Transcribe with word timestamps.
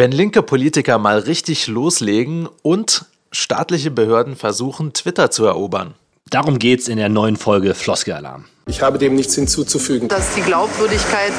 Wenn 0.00 0.12
linke 0.12 0.42
Politiker 0.42 0.96
mal 0.96 1.18
richtig 1.18 1.66
loslegen 1.66 2.48
und 2.62 3.04
staatliche 3.32 3.90
Behörden 3.90 4.34
versuchen, 4.34 4.94
Twitter 4.94 5.30
zu 5.30 5.44
erobern. 5.44 5.92
Darum 6.30 6.58
geht's 6.58 6.88
in 6.88 6.96
der 6.96 7.10
neuen 7.10 7.36
Folge 7.36 7.74
Floskelalarm. 7.74 8.46
Ich 8.70 8.82
habe 8.82 8.98
dem 8.98 9.16
nichts 9.16 9.34
hinzuzufügen. 9.34 10.06
Dass 10.06 10.32
die 10.36 10.42
Glaubwürdigkeit 10.42 11.32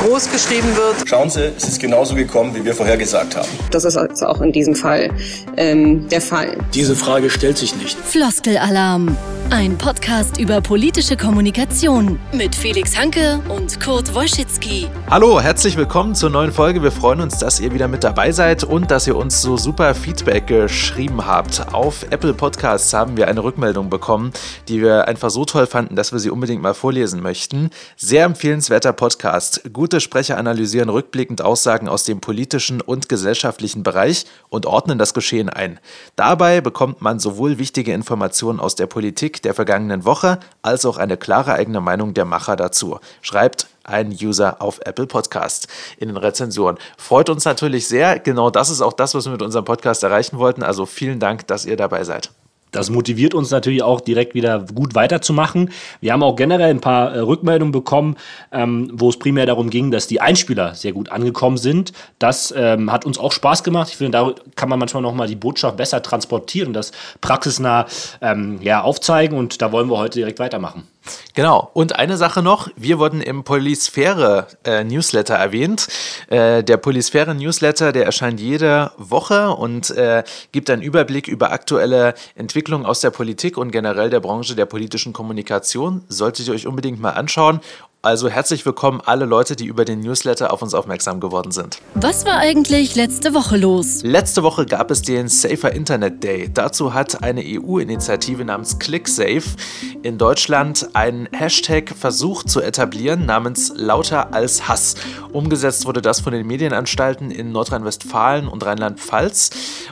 groß 0.00 0.32
geschrieben 0.32 0.74
wird. 0.74 1.06
Schauen 1.06 1.28
Sie, 1.28 1.52
es 1.54 1.64
ist 1.64 1.80
genauso 1.80 2.14
gekommen, 2.14 2.54
wie 2.54 2.64
wir 2.64 2.74
vorhergesagt 2.74 3.36
haben. 3.36 3.48
Das 3.70 3.84
ist 3.84 3.98
also 3.98 4.26
auch 4.26 4.40
in 4.40 4.52
diesem 4.52 4.74
Fall 4.74 5.10
ähm, 5.58 6.08
der 6.08 6.22
Fall. 6.22 6.56
Diese 6.72 6.96
Frage 6.96 7.28
stellt 7.28 7.58
sich 7.58 7.76
nicht. 7.76 7.98
Floskelalarm. 7.98 9.14
Ein 9.50 9.78
Podcast 9.78 10.38
über 10.38 10.60
politische 10.60 11.16
Kommunikation 11.16 12.18
mit 12.32 12.54
Felix 12.54 12.98
Hanke 12.98 13.40
und 13.48 13.80
Kurt 13.80 14.14
Wolschitzki. 14.14 14.88
Hallo, 15.10 15.40
herzlich 15.40 15.78
willkommen 15.78 16.14
zur 16.14 16.28
neuen 16.28 16.52
Folge. 16.52 16.82
Wir 16.82 16.92
freuen 16.92 17.22
uns, 17.22 17.38
dass 17.38 17.58
ihr 17.58 17.72
wieder 17.72 17.88
mit 17.88 18.04
dabei 18.04 18.30
seid 18.30 18.62
und 18.62 18.90
dass 18.90 19.06
ihr 19.06 19.16
uns 19.16 19.40
so 19.40 19.56
super 19.56 19.94
Feedback 19.94 20.46
geschrieben 20.46 21.26
habt. 21.26 21.72
Auf 21.72 22.04
Apple 22.10 22.34
Podcasts 22.34 22.92
haben 22.92 23.16
wir 23.16 23.26
eine 23.26 23.42
Rückmeldung 23.42 23.88
bekommen, 23.88 24.32
die 24.68 24.82
wir 24.82 25.08
einfach 25.08 25.30
so 25.30 25.46
toll 25.46 25.66
fanden, 25.66 25.96
dass 25.96 26.12
wir 26.12 26.18
sie 26.18 26.28
unbedingt 26.28 26.60
mal 26.60 26.74
vorlesen 26.78 27.20
möchten. 27.20 27.70
Sehr 27.96 28.24
empfehlenswerter 28.24 28.92
Podcast. 28.92 29.62
Gute 29.72 30.00
Sprecher 30.00 30.38
analysieren 30.38 30.88
rückblickend 30.88 31.42
Aussagen 31.42 31.88
aus 31.88 32.04
dem 32.04 32.20
politischen 32.20 32.80
und 32.80 33.08
gesellschaftlichen 33.08 33.82
Bereich 33.82 34.24
und 34.48 34.64
ordnen 34.64 34.98
das 34.98 35.12
Geschehen 35.12 35.50
ein. 35.50 35.78
Dabei 36.16 36.60
bekommt 36.60 37.02
man 37.02 37.18
sowohl 37.18 37.58
wichtige 37.58 37.92
Informationen 37.92 38.60
aus 38.60 38.76
der 38.76 38.86
Politik, 38.86 39.42
der 39.42 39.52
vergangenen 39.52 40.04
Woche 40.04 40.38
als 40.62 40.86
auch 40.86 40.96
eine 40.96 41.16
klare 41.16 41.52
eigene 41.52 41.80
Meinung 41.80 42.14
der 42.14 42.24
Macher 42.24 42.56
dazu. 42.56 42.98
Schreibt 43.20 43.66
ein 43.84 44.16
User 44.22 44.60
auf 44.60 44.80
Apple 44.84 45.06
Podcast 45.06 45.66
in 45.98 46.08
den 46.08 46.16
Rezensionen. 46.16 46.78
Freut 46.96 47.30
uns 47.30 47.44
natürlich 47.44 47.88
sehr. 47.88 48.18
Genau 48.18 48.50
das 48.50 48.70
ist 48.70 48.80
auch 48.80 48.92
das, 48.92 49.14
was 49.14 49.24
wir 49.24 49.32
mit 49.32 49.42
unserem 49.42 49.64
Podcast 49.64 50.02
erreichen 50.02 50.38
wollten. 50.38 50.62
Also 50.62 50.86
vielen 50.86 51.20
Dank, 51.20 51.46
dass 51.46 51.66
ihr 51.66 51.76
dabei 51.76 52.04
seid. 52.04 52.30
Das 52.72 52.90
motiviert 52.90 53.34
uns 53.34 53.50
natürlich 53.50 53.82
auch 53.82 54.00
direkt 54.00 54.34
wieder 54.34 54.64
gut 54.74 54.94
weiterzumachen. 54.94 55.70
Wir 56.00 56.12
haben 56.12 56.22
auch 56.22 56.36
generell 56.36 56.70
ein 56.70 56.80
paar 56.80 57.14
äh, 57.14 57.20
Rückmeldungen 57.20 57.72
bekommen, 57.72 58.16
ähm, 58.52 58.90
wo 58.92 59.08
es 59.08 59.18
primär 59.18 59.46
darum 59.46 59.70
ging, 59.70 59.90
dass 59.90 60.06
die 60.06 60.20
Einspieler 60.20 60.74
sehr 60.74 60.92
gut 60.92 61.10
angekommen 61.10 61.56
sind. 61.56 61.92
Das 62.18 62.52
ähm, 62.56 62.92
hat 62.92 63.04
uns 63.04 63.18
auch 63.18 63.32
Spaß 63.32 63.64
gemacht. 63.64 63.88
Ich 63.90 63.96
finde, 63.96 64.18
da 64.18 64.34
kann 64.56 64.68
man 64.68 64.78
manchmal 64.78 65.02
nochmal 65.02 65.28
die 65.28 65.36
Botschaft 65.36 65.76
besser 65.76 66.02
transportieren 66.02 66.68
und 66.68 66.74
das 66.74 66.92
praxisnah 67.20 67.86
ähm, 68.20 68.58
ja, 68.62 68.82
aufzeigen. 68.82 69.38
Und 69.38 69.62
da 69.62 69.72
wollen 69.72 69.88
wir 69.88 69.98
heute 69.98 70.18
direkt 70.18 70.38
weitermachen. 70.38 70.84
Genau. 71.34 71.70
Und 71.74 71.96
eine 71.96 72.16
Sache 72.16 72.42
noch, 72.42 72.68
wir 72.76 72.98
wurden 72.98 73.20
im 73.20 73.44
Polisphäre-Newsletter 73.44 75.34
äh, 75.34 75.42
erwähnt. 75.42 75.88
Äh, 76.28 76.64
der 76.64 76.76
Polisphäre-Newsletter, 76.76 77.92
der 77.92 78.06
erscheint 78.06 78.40
jede 78.40 78.92
Woche 78.96 79.50
und 79.50 79.90
äh, 79.90 80.24
gibt 80.52 80.70
einen 80.70 80.82
Überblick 80.82 81.28
über 81.28 81.52
aktuelle 81.52 82.14
Entwicklungen 82.34 82.86
aus 82.86 83.00
der 83.00 83.10
Politik 83.10 83.56
und 83.56 83.70
generell 83.70 84.10
der 84.10 84.20
Branche 84.20 84.54
der 84.54 84.66
politischen 84.66 85.12
Kommunikation. 85.12 86.02
Solltet 86.08 86.48
ihr 86.48 86.54
euch 86.54 86.66
unbedingt 86.66 87.00
mal 87.00 87.12
anschauen. 87.12 87.60
Also 88.00 88.28
herzlich 88.28 88.64
willkommen 88.64 89.00
alle 89.04 89.24
Leute, 89.24 89.56
die 89.56 89.66
über 89.66 89.84
den 89.84 89.98
Newsletter 89.98 90.52
auf 90.52 90.62
uns 90.62 90.72
aufmerksam 90.72 91.18
geworden 91.18 91.50
sind. 91.50 91.80
Was 91.94 92.24
war 92.24 92.36
eigentlich 92.36 92.94
letzte 92.94 93.34
Woche 93.34 93.56
los? 93.56 94.04
Letzte 94.04 94.44
Woche 94.44 94.66
gab 94.66 94.92
es 94.92 95.02
den 95.02 95.26
Safer 95.26 95.72
Internet 95.72 96.22
Day. 96.22 96.48
Dazu 96.48 96.94
hat 96.94 97.24
eine 97.24 97.42
EU-Initiative 97.44 98.44
namens 98.44 98.78
ClickSafe 98.78 99.56
in 100.04 100.16
Deutschland 100.16 100.90
einen 100.92 101.28
Hashtag 101.32 101.90
versucht 101.90 102.48
zu 102.48 102.60
etablieren 102.60 103.26
namens 103.26 103.72
Lauter 103.74 104.32
als 104.32 104.68
Hass. 104.68 104.94
Umgesetzt 105.32 105.84
wurde 105.84 106.00
das 106.00 106.20
von 106.20 106.32
den 106.32 106.46
Medienanstalten 106.46 107.32
in 107.32 107.50
Nordrhein-Westfalen 107.50 108.46
und 108.46 108.64
Rheinland-Pfalz. 108.64 109.50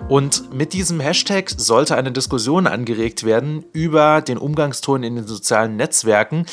Und 0.08 0.54
mit 0.54 0.74
diesem 0.74 1.00
Hashtag 1.00 1.50
sollte 1.56 1.96
eine 1.96 2.12
Diskussion 2.12 2.68
angeregt 2.68 3.24
werden 3.24 3.64
über 3.72 4.20
den 4.20 4.38
Umgangston 4.38 5.02
in 5.02 5.16
den 5.16 5.26
sozialen 5.26 5.74
Netzwerken, 5.74 6.46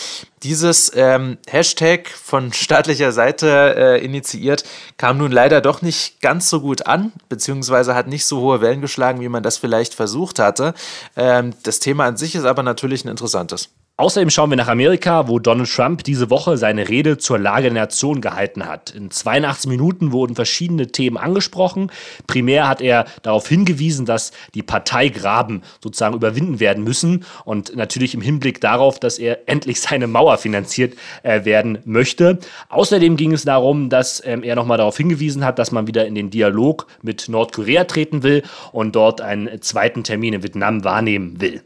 dieses 0.44 0.91
ähm, 0.96 1.38
Hashtag 1.48 2.09
von 2.09 2.54
staatlicher 2.54 3.12
Seite 3.12 3.76
äh, 3.78 4.04
initiiert, 4.04 4.64
kam 4.98 5.18
nun 5.18 5.31
leider 5.31 5.62
doch 5.62 5.81
nicht 5.81 6.22
ganz 6.22 6.50
so 6.50 6.62
gut 6.62 6.88
an, 6.88 7.12
beziehungsweise 7.30 7.96
hat 7.96 8.08
nicht 8.08 8.26
so 8.26 8.40
hohe 8.42 8.62
Wellen 8.62 8.81
geschlagen, 8.81 9.22
wie 9.22 9.30
man 9.30 9.44
das 9.44 9.58
vielleicht 9.58 9.94
versucht 9.94 10.40
hatte. 10.40 10.74
Ähm, 11.16 11.53
das 11.64 11.80
Thema 11.80 12.06
an 12.06 12.18
sich 12.18 12.36
ist 12.36 12.46
aber 12.46 12.64
natürlich 12.64 13.06
ein 13.06 13.09
interessantes. 13.09 13.70
Außerdem 13.96 14.31
schauen 14.31 14.50
wir 14.50 14.58
nach 14.58 14.70
Amerika, 14.70 15.28
wo 15.28 15.38
Donald 15.38 15.70
Trump 15.70 16.04
diese 16.04 16.31
Woche 16.31 16.58
seine 16.58 16.90
Rede 16.90 17.20
zur 17.20 17.38
Lage 17.38 17.66
der 17.66 17.74
Nation 17.74 18.22
gehalten 18.22 18.66
hat. 18.66 18.90
In 18.90 19.12
82 19.12 19.70
Minuten 19.70 20.12
wurden 20.12 20.34
verschiedene 20.34 20.88
Themen 20.88 21.16
angesprochen. 21.16 21.92
Primär 22.26 22.68
hat 22.68 22.82
er 22.82 23.06
darauf 23.22 23.48
hingewiesen, 23.48 24.08
dass 24.08 24.32
die 24.56 24.64
Parteigraben 24.64 25.62
sozusagen 25.80 26.16
überwinden 26.16 26.59
werden 26.59 26.84
müssen 26.84 27.24
und 27.46 27.76
natürlich 27.76 28.16
im 28.16 28.22
Hinblick 28.22 28.59
darauf, 28.62 29.00
dass 29.00 29.20
er 29.20 29.42
endlich 29.48 29.80
seine 29.80 30.08
Mauer 30.08 30.40
finanziert 30.40 30.96
äh, 31.22 31.46
werden 31.46 31.78
möchte. 31.86 32.40
Außerdem 32.70 33.16
ging 33.16 33.32
es 33.32 33.46
darum, 33.46 33.90
dass 33.90 34.26
ähm, 34.26 34.42
er 34.42 34.56
nochmal 34.56 34.80
darauf 34.80 34.98
hingewiesen 34.98 35.46
hat, 35.46 35.59
dass 35.59 35.72
man 35.72 35.86
wieder 35.86 36.08
in 36.08 36.16
den 36.16 36.32
Dialog 36.32 36.88
mit 37.03 37.30
Nordkorea 37.30 37.84
treten 37.84 38.24
will 38.24 38.42
und 38.72 38.96
dort 38.96 39.22
einen 39.22 39.62
zweiten 39.62 40.03
Termin 40.03 40.34
in 40.34 40.42
Vietnam 40.42 40.84
wahrnehmen 40.84 41.40
will. 41.40 41.62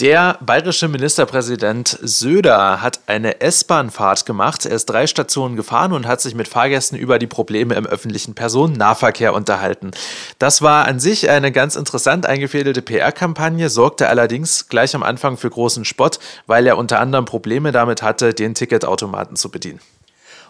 Der 0.00 0.36
bayerische 0.42 0.88
Ministerpräsident 0.88 1.98
Söder 2.02 2.82
hat 2.82 3.00
eine 3.06 3.40
S-Bahn-Fahrt 3.40 4.26
gemacht. 4.26 4.66
Er 4.66 4.72
ist 4.72 4.84
drei 4.84 5.06
Stationen 5.06 5.56
gefahren 5.56 5.94
und 5.94 6.06
hat 6.06 6.20
sich 6.20 6.34
mit 6.34 6.48
Fahrgästen 6.48 6.98
über 6.98 7.18
die 7.18 7.26
Probleme 7.26 7.76
im 7.76 7.86
öffentlichen 7.86 8.34
Personennahverkehr 8.34 9.32
unterhalten. 9.32 9.92
Das 10.38 10.60
war 10.60 10.84
an 10.84 11.00
sich 11.00 11.30
eine 11.30 11.50
ganz 11.50 11.76
interessant 11.76 12.26
eingefädelte 12.26 12.82
PR-Kampagne, 12.82 13.70
sorgte 13.70 14.08
allerdings 14.08 14.68
gleich 14.68 14.94
am 14.94 15.02
Anfang 15.02 15.38
für 15.38 15.48
großen 15.48 15.86
Spott, 15.86 16.18
weil 16.46 16.66
er 16.66 16.76
unter 16.76 17.00
anderem 17.00 17.24
Probleme 17.24 17.72
damit 17.72 18.02
hatte, 18.02 18.34
den 18.34 18.54
Ticketautomaten 18.54 19.36
zu 19.36 19.50
bedienen. 19.50 19.80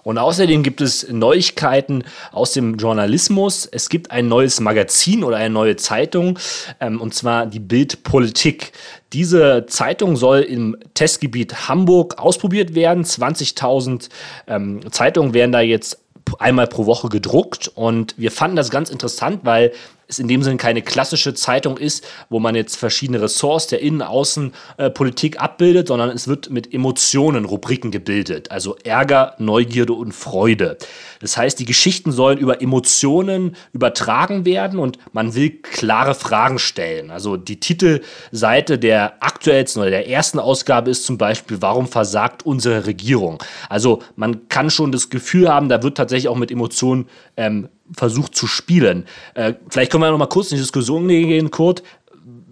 Und 0.06 0.18
außerdem 0.18 0.62
gibt 0.62 0.80
es 0.82 1.08
Neuigkeiten 1.10 2.04
aus 2.30 2.52
dem 2.52 2.76
Journalismus. 2.76 3.66
Es 3.66 3.88
gibt 3.88 4.12
ein 4.12 4.28
neues 4.28 4.60
Magazin 4.60 5.24
oder 5.24 5.38
eine 5.38 5.52
neue 5.52 5.74
Zeitung, 5.74 6.38
ähm, 6.78 7.00
und 7.00 7.12
zwar 7.12 7.44
die 7.44 7.58
Bild 7.58 8.04
Politik. 8.04 8.70
Diese 9.12 9.66
Zeitung 9.66 10.14
soll 10.14 10.42
im 10.42 10.76
Testgebiet 10.94 11.68
Hamburg 11.68 12.20
ausprobiert 12.20 12.76
werden. 12.76 13.02
20.000 13.02 14.08
ähm, 14.46 14.92
Zeitungen 14.92 15.34
werden 15.34 15.50
da 15.50 15.60
jetzt 15.60 15.98
einmal 16.38 16.68
pro 16.68 16.86
Woche 16.86 17.08
gedruckt 17.08 17.72
und 17.74 18.14
wir 18.16 18.30
fanden 18.30 18.54
das 18.54 18.70
ganz 18.70 18.90
interessant, 18.90 19.40
weil 19.42 19.72
es 20.08 20.18
in 20.18 20.28
dem 20.28 20.42
Sinne 20.42 20.56
keine 20.56 20.82
klassische 20.82 21.34
Zeitung 21.34 21.78
ist, 21.78 22.06
wo 22.28 22.38
man 22.38 22.54
jetzt 22.54 22.76
verschiedene 22.76 23.20
Ressorts 23.20 23.66
der 23.66 23.80
Innen-Außen-Politik 23.80 25.40
abbildet, 25.40 25.88
sondern 25.88 26.10
es 26.10 26.28
wird 26.28 26.50
mit 26.50 26.72
Emotionen 26.72 27.44
Rubriken 27.44 27.90
gebildet. 27.90 28.50
Also 28.50 28.76
Ärger, 28.84 29.34
Neugierde 29.38 29.94
und 29.94 30.12
Freude. 30.12 30.78
Das 31.20 31.36
heißt, 31.36 31.58
die 31.58 31.64
Geschichten 31.64 32.12
sollen 32.12 32.38
über 32.38 32.62
Emotionen 32.62 33.56
übertragen 33.72 34.44
werden 34.44 34.78
und 34.78 34.98
man 35.12 35.34
will 35.34 35.50
klare 35.50 36.14
Fragen 36.14 36.58
stellen. 36.58 37.10
Also 37.10 37.36
die 37.36 37.58
Titelseite 37.58 38.78
der 38.78 39.22
aktuellsten 39.22 39.82
oder 39.82 39.90
der 39.90 40.08
ersten 40.08 40.38
Ausgabe 40.38 40.90
ist 40.90 41.04
zum 41.04 41.18
Beispiel, 41.18 41.58
warum 41.60 41.88
versagt 41.88 42.44
unsere 42.44 42.86
Regierung? 42.86 43.42
Also 43.68 44.02
man 44.14 44.48
kann 44.48 44.70
schon 44.70 44.92
das 44.92 45.10
Gefühl 45.10 45.48
haben, 45.48 45.68
da 45.68 45.82
wird 45.82 45.96
tatsächlich 45.96 46.28
auch 46.28 46.36
mit 46.36 46.50
Emotionen 46.50 47.08
ähm, 47.36 47.68
versucht 47.94 48.34
zu 48.34 48.46
spielen. 48.46 49.06
Äh, 49.34 49.54
vielleicht 49.68 49.92
können 49.92 50.02
wir 50.02 50.10
noch 50.10 50.18
mal 50.18 50.26
kurz 50.26 50.50
in 50.50 50.56
die 50.56 50.62
Diskussion 50.62 51.08
gehen, 51.08 51.50
Kurt. 51.50 51.82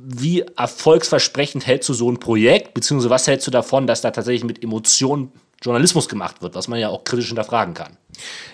Wie 0.07 0.45
erfolgsversprechend 0.57 1.67
hältst 1.67 1.89
du 1.89 1.95
so 1.95 2.11
ein 2.11 2.21
Projekt, 2.21 2.75
beziehungsweise 2.75 3.11
was 3.11 3.27
hältst 3.27 3.47
du 3.47 3.51
davon, 3.51 3.87
dass 3.87 4.03
da 4.03 4.11
tatsächlich 4.11 4.45
mit 4.45 4.63
Emotionen 4.63 5.33
Journalismus 5.65 6.09
gemacht 6.09 6.43
wird, 6.43 6.55
was 6.55 6.69
man 6.69 6.79
ja 6.79 6.91
auch 6.91 7.05
kritisch 7.05 7.29
hinterfragen 7.29 7.73
kann? 7.73 7.97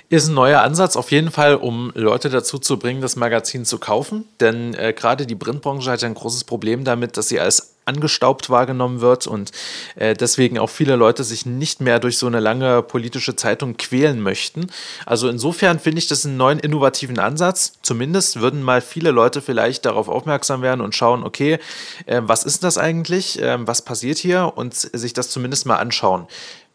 Ist 0.08 0.28
ein 0.28 0.34
neuer 0.34 0.60
Ansatz 0.60 0.96
auf 0.96 1.10
jeden 1.10 1.30
Fall, 1.30 1.56
um 1.56 1.90
Leute 1.94 2.30
dazu 2.30 2.58
zu 2.58 2.78
bringen, 2.78 3.00
das 3.00 3.16
Magazin 3.16 3.64
zu 3.64 3.78
kaufen. 3.78 4.24
Denn 4.38 4.74
äh, 4.74 4.92
gerade 4.92 5.26
die 5.26 5.34
Printbranche 5.34 5.90
hat 5.90 6.02
ja 6.02 6.08
ein 6.08 6.14
großes 6.14 6.44
Problem 6.44 6.84
damit, 6.84 7.16
dass 7.16 7.28
sie 7.28 7.40
als 7.40 7.69
angestaubt 7.84 8.50
wahrgenommen 8.50 9.00
wird 9.00 9.26
und 9.26 9.52
äh, 9.96 10.14
deswegen 10.14 10.58
auch 10.58 10.70
viele 10.70 10.96
Leute 10.96 11.24
sich 11.24 11.46
nicht 11.46 11.80
mehr 11.80 11.98
durch 11.98 12.18
so 12.18 12.26
eine 12.26 12.40
lange 12.40 12.82
politische 12.82 13.36
Zeitung 13.36 13.76
quälen 13.76 14.20
möchten. 14.20 14.68
Also 15.06 15.28
insofern 15.28 15.78
finde 15.78 15.98
ich 15.98 16.06
das 16.06 16.24
einen 16.24 16.36
neuen 16.36 16.58
innovativen 16.58 17.18
Ansatz. 17.18 17.72
Zumindest 17.82 18.40
würden 18.40 18.62
mal 18.62 18.80
viele 18.80 19.10
Leute 19.10 19.42
vielleicht 19.42 19.84
darauf 19.86 20.08
aufmerksam 20.08 20.62
werden 20.62 20.80
und 20.80 20.94
schauen, 20.94 21.24
okay, 21.24 21.58
äh, 22.06 22.20
was 22.22 22.44
ist 22.44 22.64
das 22.64 22.78
eigentlich, 22.78 23.40
äh, 23.40 23.66
was 23.66 23.82
passiert 23.82 24.18
hier 24.18 24.52
und 24.54 24.74
sich 24.74 25.12
das 25.12 25.30
zumindest 25.30 25.66
mal 25.66 25.76
anschauen. 25.76 26.26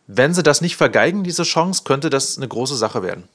Wenn 0.08 0.34
sie 0.34 0.44
das 0.44 0.62
nicht 0.62 0.76
vergeigen, 0.76 1.24
diese 1.24 1.44
Chance, 1.44 1.84
könnte 1.84 2.10
das 2.10 2.38
eine 2.38 2.48
große 2.48 2.76
Sache 2.76 3.02
werden. 3.02 3.28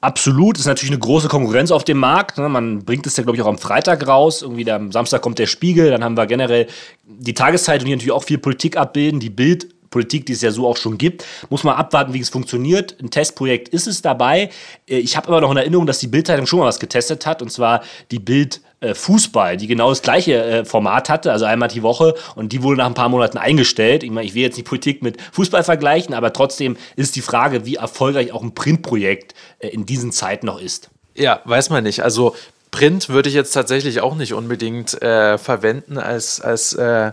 Absolut, 0.00 0.58
ist 0.58 0.66
natürlich 0.66 0.92
eine 0.92 1.00
große 1.00 1.28
Konkurrenz 1.28 1.72
auf 1.72 1.82
dem 1.82 1.98
Markt. 1.98 2.38
Ne? 2.38 2.48
Man 2.48 2.84
bringt 2.84 3.06
es 3.06 3.16
ja, 3.16 3.24
glaube 3.24 3.36
ich, 3.36 3.42
auch 3.42 3.48
am 3.48 3.58
Freitag 3.58 4.06
raus. 4.06 4.42
Irgendwie 4.42 4.70
am 4.70 4.92
Samstag 4.92 5.22
kommt 5.22 5.38
der 5.38 5.46
Spiegel, 5.46 5.90
dann 5.90 6.04
haben 6.04 6.16
wir 6.16 6.26
generell 6.26 6.68
die 7.04 7.34
Tageszeitung, 7.34 7.86
die 7.86 7.92
natürlich 7.92 8.12
auch 8.12 8.22
viel 8.22 8.38
Politik 8.38 8.76
abbilden. 8.76 9.18
Die 9.18 9.30
Bild 9.30 9.68
Politik, 9.90 10.26
die 10.26 10.32
es 10.32 10.42
ja 10.42 10.50
so 10.50 10.66
auch 10.66 10.76
schon 10.76 10.98
gibt. 10.98 11.24
Muss 11.50 11.64
man 11.64 11.74
abwarten, 11.74 12.12
wie 12.12 12.20
es 12.20 12.28
funktioniert. 12.28 12.96
Ein 13.00 13.10
Testprojekt 13.10 13.68
ist 13.68 13.86
es 13.86 14.02
dabei. 14.02 14.50
Äh, 14.86 14.98
ich 14.98 15.16
habe 15.16 15.28
aber 15.28 15.40
noch 15.40 15.50
in 15.50 15.56
Erinnerung, 15.56 15.86
dass 15.86 15.98
die 15.98 16.08
Bildzeitung 16.08 16.46
schon 16.46 16.60
mal 16.60 16.66
was 16.66 16.78
getestet 16.78 17.26
hat, 17.26 17.42
und 17.42 17.50
zwar 17.50 17.82
die 18.10 18.18
Bild 18.18 18.60
äh, 18.80 18.94
Fußball, 18.94 19.56
die 19.56 19.66
genau 19.66 19.88
das 19.88 20.02
gleiche 20.02 20.42
äh, 20.42 20.64
Format 20.64 21.08
hatte, 21.08 21.32
also 21.32 21.44
einmal 21.44 21.68
die 21.68 21.82
Woche, 21.82 22.14
und 22.34 22.52
die 22.52 22.62
wurde 22.62 22.78
nach 22.78 22.86
ein 22.86 22.94
paar 22.94 23.08
Monaten 23.08 23.38
eingestellt. 23.38 24.02
Ich 24.02 24.10
meine, 24.10 24.26
ich 24.26 24.34
will 24.34 24.42
jetzt 24.42 24.56
nicht 24.56 24.66
Politik 24.66 25.02
mit 25.02 25.20
Fußball 25.32 25.64
vergleichen, 25.64 26.14
aber 26.14 26.32
trotzdem 26.32 26.76
ist 26.96 27.16
die 27.16 27.22
Frage, 27.22 27.64
wie 27.66 27.76
erfolgreich 27.76 28.32
auch 28.32 28.42
ein 28.42 28.54
Printprojekt 28.54 29.34
in 29.60 29.86
diesen 29.86 30.12
Zeiten 30.12 30.46
noch 30.46 30.60
ist. 30.60 30.90
Ja, 31.14 31.40
weiß 31.44 31.70
man 31.70 31.84
nicht. 31.84 32.02
Also 32.02 32.34
Print 32.70 33.08
würde 33.08 33.28
ich 33.28 33.34
jetzt 33.34 33.52
tatsächlich 33.52 34.00
auch 34.00 34.14
nicht 34.14 34.34
unbedingt 34.34 35.00
äh, 35.02 35.38
verwenden 35.38 35.98
als, 35.98 36.40
als, 36.40 36.74
äh, 36.74 37.12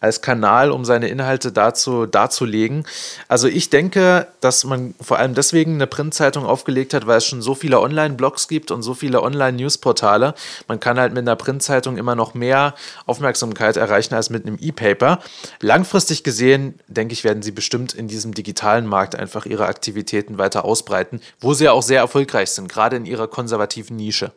als 0.00 0.22
Kanal, 0.22 0.70
um 0.70 0.84
seine 0.84 1.08
Inhalte 1.08 1.52
dazu 1.52 2.06
darzulegen. 2.06 2.86
Also 3.28 3.48
ich 3.48 3.70
denke, 3.70 4.26
dass 4.40 4.64
man 4.64 4.94
vor 5.00 5.18
allem 5.18 5.34
deswegen 5.34 5.74
eine 5.74 5.86
Printzeitung 5.86 6.44
aufgelegt 6.44 6.94
hat, 6.94 7.06
weil 7.06 7.18
es 7.18 7.26
schon 7.26 7.42
so 7.42 7.54
viele 7.54 7.80
Online-Blogs 7.80 8.48
gibt 8.48 8.70
und 8.70 8.82
so 8.82 8.94
viele 8.94 9.22
Online-Newsportale. 9.22 10.34
Man 10.68 10.80
kann 10.80 10.98
halt 10.98 11.12
mit 11.12 11.22
einer 11.22 11.36
Printzeitung 11.36 11.96
immer 11.96 12.14
noch 12.14 12.34
mehr 12.34 12.74
Aufmerksamkeit 13.06 13.76
erreichen 13.76 14.14
als 14.14 14.30
mit 14.30 14.46
einem 14.46 14.58
E-Paper. 14.60 15.20
Langfristig 15.60 16.24
gesehen, 16.24 16.78
denke 16.86 17.12
ich, 17.12 17.24
werden 17.24 17.42
sie 17.42 17.52
bestimmt 17.52 17.94
in 17.94 18.08
diesem 18.08 18.34
digitalen 18.34 18.86
Markt 18.86 19.16
einfach 19.16 19.46
ihre 19.46 19.66
Aktivitäten 19.66 20.38
weiter 20.38 20.64
ausbreiten, 20.64 21.20
wo 21.40 21.54
sie 21.54 21.64
ja 21.64 21.72
auch 21.72 21.82
sehr 21.82 22.00
erfolgreich 22.00 22.50
sind, 22.50 22.68
gerade 22.68 22.96
in 22.96 23.06
ihrer 23.06 23.28
konservativen 23.28 23.96
Nische. 23.96 24.32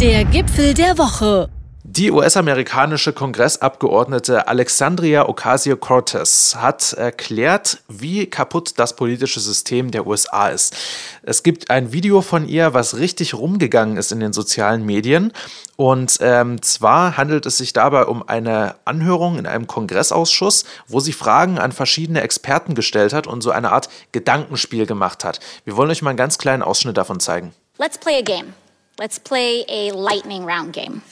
Der 0.00 0.24
Gipfel 0.24 0.72
der 0.72 0.96
Woche. 0.96 1.50
Die 1.92 2.12
US-amerikanische 2.12 3.12
Kongressabgeordnete 3.12 4.46
Alexandria 4.46 5.28
Ocasio-Cortez 5.28 6.54
hat 6.54 6.92
erklärt, 6.92 7.78
wie 7.88 8.26
kaputt 8.26 8.74
das 8.76 8.94
politische 8.94 9.40
System 9.40 9.90
der 9.90 10.06
USA 10.06 10.50
ist. 10.50 10.76
Es 11.24 11.42
gibt 11.42 11.68
ein 11.68 11.90
Video 11.90 12.22
von 12.22 12.46
ihr, 12.48 12.74
was 12.74 12.96
richtig 12.98 13.34
rumgegangen 13.34 13.96
ist 13.96 14.12
in 14.12 14.20
den 14.20 14.32
sozialen 14.32 14.86
Medien. 14.86 15.32
Und 15.74 16.18
ähm, 16.20 16.62
zwar 16.62 17.16
handelt 17.16 17.44
es 17.44 17.58
sich 17.58 17.72
dabei 17.72 18.04
um 18.04 18.22
eine 18.22 18.76
Anhörung 18.84 19.36
in 19.36 19.46
einem 19.46 19.66
Kongressausschuss, 19.66 20.66
wo 20.86 21.00
sie 21.00 21.12
Fragen 21.12 21.58
an 21.58 21.72
verschiedene 21.72 22.20
Experten 22.20 22.76
gestellt 22.76 23.12
hat 23.12 23.26
und 23.26 23.40
so 23.40 23.50
eine 23.50 23.72
Art 23.72 23.88
Gedankenspiel 24.12 24.86
gemacht 24.86 25.24
hat. 25.24 25.40
Wir 25.64 25.76
wollen 25.76 25.90
euch 25.90 26.02
mal 26.02 26.10
einen 26.10 26.16
ganz 26.18 26.38
kleinen 26.38 26.62
Ausschnitt 26.62 26.96
davon 26.96 27.18
zeigen. 27.18 27.52
Let's 27.78 27.98
play 27.98 28.18
a 28.18 28.22
game. 28.22 28.54
Let's 28.96 29.18
play 29.18 29.64
a 29.68 29.92
lightning 29.92 30.44
round 30.44 30.72
game. 30.72 31.02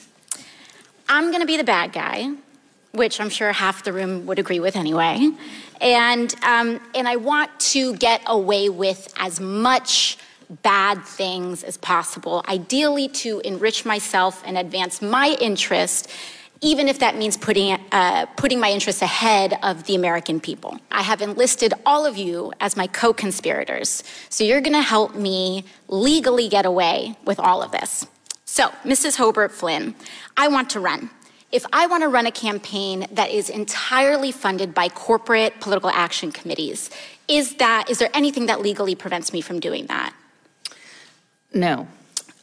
I'm 1.09 1.31
going 1.31 1.41
to 1.41 1.47
be 1.47 1.57
the 1.57 1.65
bad 1.65 1.93
guy, 1.93 2.35
which 2.93 3.21
I'm 3.21 3.31
sure 3.31 3.53
half 3.53 3.85
the 3.85 3.93
room 3.93 4.27
would 4.27 4.39
agree 4.39 4.61
with 4.61 4.77
anyway. 4.77 5.31
And, 5.81 6.35
um, 6.43 6.81
and 6.95 7.09
I 7.09 7.17
want 7.17 7.59
to 7.61 7.95
get 7.97 8.21
away 8.27 8.69
with 8.69 9.13
as 9.17 9.41
much 9.41 10.19
bad 10.63 11.05
things 11.05 11.63
as 11.63 11.77
possible, 11.77 12.45
ideally 12.49 13.09
to 13.09 13.41
enrich 13.41 13.85
myself 13.85 14.43
and 14.47 14.57
advance 14.57 15.03
my 15.03 15.37
interest 15.41 16.11
even 16.61 16.89
if 16.89 16.99
that 16.99 17.17
means 17.17 17.37
putting, 17.37 17.79
uh, 17.93 18.27
putting 18.37 18.59
my 18.59 18.71
interests 18.71 19.03
ahead 19.03 19.59
of 19.63 19.85
the 19.85 19.95
American 19.95 20.41
people. 20.41 20.79
I 20.91 21.03
have 21.03 21.23
enlisted 21.23 21.73
all 21.87 22.05
of 22.05 22.17
you 22.17 22.53
as 22.61 22.77
my 22.77 22.87
co 22.87 23.13
conspirators. 23.13 24.03
So 24.29 24.45
you're 24.45 24.61
going 24.61 24.75
to 24.75 24.83
help 24.83 25.15
me 25.15 25.65
legally 25.89 26.49
get 26.49 26.67
away 26.67 27.15
with 27.25 27.39
all 27.39 27.63
of 27.63 27.71
this. 27.71 28.07
So, 28.51 28.71
Mrs. 28.83 29.17
Hobart 29.17 29.53
Flynn, 29.53 29.95
I 30.35 30.49
want 30.49 30.71
to 30.71 30.81
run. 30.81 31.11
If 31.53 31.67
I 31.71 31.87
want 31.87 32.03
to 32.03 32.09
run 32.09 32.25
a 32.25 32.31
campaign 32.33 33.07
that 33.13 33.31
is 33.31 33.51
entirely 33.51 34.33
funded 34.33 34.73
by 34.73 34.89
corporate 34.89 35.61
political 35.61 35.91
action 35.91 36.33
committees, 36.33 36.89
is 37.29 37.57
that 37.57 37.91
is 37.91 37.99
there 37.99 38.09
anything 38.15 38.47
that 38.47 38.63
legally 38.63 38.95
prevents 38.95 39.35
me 39.35 39.43
from 39.43 39.61
doing 39.61 39.85
that? 39.89 40.15
No. 41.53 41.89